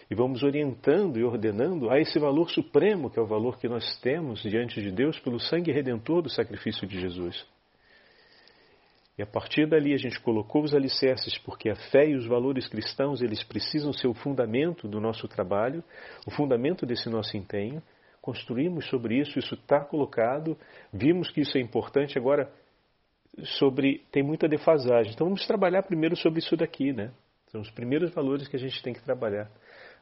E 0.09 0.15
vamos 0.15 0.41
orientando 0.41 1.19
e 1.19 1.23
ordenando 1.23 1.89
a 1.89 1.99
esse 1.99 2.17
valor 2.17 2.49
supremo, 2.49 3.09
que 3.09 3.19
é 3.19 3.21
o 3.21 3.27
valor 3.27 3.59
que 3.59 3.67
nós 3.67 3.99
temos 3.99 4.41
diante 4.41 4.81
de 4.81 4.91
Deus 4.91 5.19
pelo 5.19 5.39
sangue 5.39 5.71
redentor 5.71 6.21
do 6.21 6.29
sacrifício 6.29 6.87
de 6.87 6.99
Jesus. 6.99 7.45
E 9.19 9.21
a 9.21 9.27
partir 9.27 9.67
dali 9.67 9.93
a 9.93 9.97
gente 9.97 10.17
colocou 10.21 10.63
os 10.63 10.73
alicerces, 10.73 11.37
porque 11.39 11.69
a 11.69 11.75
fé 11.75 12.07
e 12.07 12.15
os 12.15 12.25
valores 12.25 12.69
cristãos, 12.69 13.21
eles 13.21 13.43
precisam 13.43 13.91
ser 13.91 14.07
o 14.07 14.13
fundamento 14.13 14.87
do 14.87 15.01
nosso 15.01 15.27
trabalho, 15.27 15.83
o 16.25 16.31
fundamento 16.31 16.85
desse 16.85 17.09
nosso 17.09 17.35
empenho. 17.35 17.83
Construímos 18.21 18.87
sobre 18.89 19.19
isso, 19.19 19.39
isso 19.39 19.55
está 19.55 19.79
colocado, 19.79 20.57
vimos 20.91 21.31
que 21.31 21.41
isso 21.41 21.57
é 21.57 21.61
importante, 21.61 22.17
agora 22.17 22.51
sobre 23.59 24.05
tem 24.11 24.23
muita 24.23 24.47
defasagem. 24.47 25.13
Então 25.13 25.27
vamos 25.27 25.45
trabalhar 25.45 25.83
primeiro 25.83 26.15
sobre 26.15 26.39
isso 26.39 26.55
daqui, 26.57 26.91
né? 26.91 27.11
São 27.47 27.61
os 27.61 27.71
primeiros 27.71 28.13
valores 28.13 28.47
que 28.47 28.55
a 28.55 28.59
gente 28.59 28.81
tem 28.83 28.93
que 28.93 29.01
trabalhar. 29.01 29.49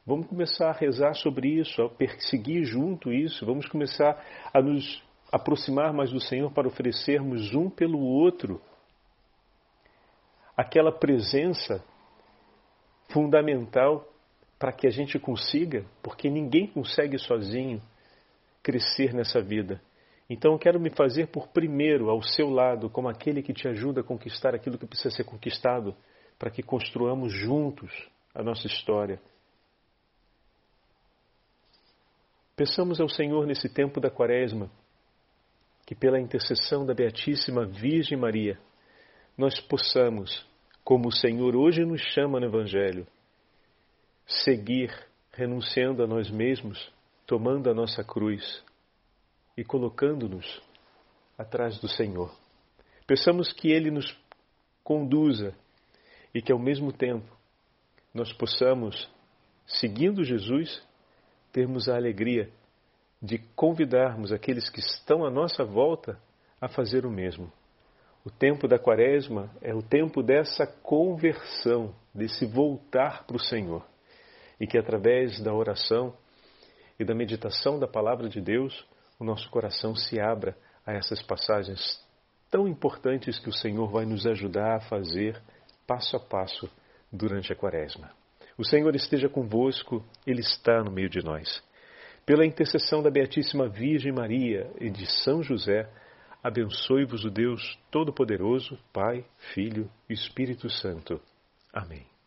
Vamos 0.04 0.26
começar 0.26 0.70
a 0.70 0.72
rezar 0.72 1.14
sobre 1.14 1.48
isso, 1.48 1.82
a 1.82 1.88
perseguir 1.88 2.64
junto 2.64 3.12
isso, 3.12 3.44
vamos 3.46 3.66
começar 3.68 4.22
a 4.52 4.60
nos 4.60 5.02
aproximar 5.30 5.92
mais 5.92 6.10
do 6.10 6.20
Senhor 6.20 6.50
para 6.52 6.66
oferecermos 6.66 7.54
um 7.54 7.68
pelo 7.68 7.98
outro 8.00 8.60
aquela 10.56 10.90
presença 10.90 11.84
fundamental 13.08 14.04
para 14.58 14.72
que 14.72 14.86
a 14.86 14.90
gente 14.90 15.18
consiga, 15.18 15.84
porque 16.02 16.28
ninguém 16.28 16.66
consegue 16.66 17.16
sozinho 17.18 17.80
crescer 18.62 19.12
nessa 19.12 19.40
vida. 19.40 19.80
Então 20.28 20.52
eu 20.52 20.58
quero 20.58 20.78
me 20.78 20.90
fazer 20.90 21.28
por 21.28 21.48
primeiro 21.48 22.10
ao 22.10 22.22
seu 22.22 22.50
lado, 22.50 22.90
como 22.90 23.08
aquele 23.08 23.42
que 23.42 23.52
te 23.52 23.66
ajuda 23.66 24.02
a 24.02 24.04
conquistar 24.04 24.54
aquilo 24.54 24.76
que 24.76 24.86
precisa 24.86 25.10
ser 25.10 25.24
conquistado, 25.24 25.96
para 26.38 26.50
que 26.50 26.62
construamos 26.62 27.32
juntos 27.32 27.90
a 28.34 28.42
nossa 28.42 28.66
história. 28.66 29.20
Peçamos 32.54 33.00
ao 33.00 33.08
Senhor 33.08 33.46
nesse 33.46 33.68
tempo 33.68 34.00
da 34.00 34.10
Quaresma 34.10 34.70
que, 35.86 35.94
pela 35.94 36.20
intercessão 36.20 36.84
da 36.84 36.92
Beatíssima 36.92 37.64
Virgem 37.64 38.18
Maria, 38.18 38.58
nós 39.36 39.58
possamos, 39.60 40.46
como 40.84 41.08
o 41.08 41.12
Senhor 41.12 41.56
hoje 41.56 41.84
nos 41.84 42.02
chama 42.12 42.38
no 42.38 42.46
Evangelho, 42.46 43.06
seguir 44.26 44.92
renunciando 45.32 46.02
a 46.02 46.06
nós 46.06 46.30
mesmos, 46.30 46.92
tomando 47.28 47.68
a 47.68 47.74
nossa 47.74 48.02
cruz 48.02 48.64
e 49.54 49.62
colocando-nos 49.62 50.62
atrás 51.36 51.78
do 51.78 51.86
Senhor. 51.86 52.34
Peçamos 53.06 53.52
que 53.52 53.70
Ele 53.70 53.90
nos 53.90 54.18
conduza 54.82 55.54
e 56.34 56.40
que 56.40 56.50
ao 56.50 56.58
mesmo 56.58 56.90
tempo 56.90 57.30
nós 58.14 58.32
possamos, 58.32 59.10
seguindo 59.66 60.24
Jesus, 60.24 60.82
termos 61.52 61.86
a 61.86 61.96
alegria 61.96 62.50
de 63.20 63.36
convidarmos 63.54 64.32
aqueles 64.32 64.70
que 64.70 64.80
estão 64.80 65.22
à 65.22 65.30
nossa 65.30 65.66
volta 65.66 66.18
a 66.58 66.66
fazer 66.66 67.04
o 67.04 67.10
mesmo. 67.10 67.52
O 68.24 68.30
tempo 68.30 68.66
da 68.66 68.78
Quaresma 68.78 69.50
é 69.60 69.74
o 69.74 69.82
tempo 69.82 70.22
dessa 70.22 70.66
conversão, 70.66 71.94
desse 72.14 72.46
voltar 72.46 73.26
para 73.26 73.36
o 73.36 73.40
Senhor. 73.40 73.86
E 74.58 74.66
que 74.66 74.78
através 74.78 75.38
da 75.40 75.52
oração 75.52 76.16
e 76.98 77.04
da 77.04 77.14
meditação 77.14 77.78
da 77.78 77.86
palavra 77.86 78.28
de 78.28 78.40
Deus, 78.40 78.86
o 79.18 79.24
nosso 79.24 79.48
coração 79.50 79.94
se 79.94 80.20
abra 80.20 80.56
a 80.84 80.92
essas 80.92 81.22
passagens 81.22 82.00
tão 82.50 82.66
importantes 82.66 83.38
que 83.38 83.48
o 83.48 83.52
Senhor 83.52 83.90
vai 83.90 84.04
nos 84.04 84.26
ajudar 84.26 84.76
a 84.76 84.80
fazer 84.80 85.40
passo 85.86 86.16
a 86.16 86.20
passo 86.20 86.68
durante 87.12 87.52
a 87.52 87.56
Quaresma. 87.56 88.10
O 88.56 88.64
Senhor 88.64 88.94
esteja 88.94 89.28
convosco, 89.28 90.04
Ele 90.26 90.40
está 90.40 90.82
no 90.82 90.90
meio 90.90 91.08
de 91.08 91.22
nós. 91.22 91.62
Pela 92.26 92.44
intercessão 92.44 93.02
da 93.02 93.10
Beatíssima 93.10 93.68
Virgem 93.68 94.12
Maria 94.12 94.70
e 94.80 94.90
de 94.90 95.06
São 95.22 95.42
José, 95.42 95.88
abençoe-vos 96.42 97.24
o 97.24 97.30
Deus 97.30 97.78
Todo-Poderoso, 97.90 98.78
Pai, 98.92 99.24
Filho 99.54 99.90
e 100.08 100.12
Espírito 100.12 100.68
Santo. 100.68 101.20
Amém. 101.72 102.17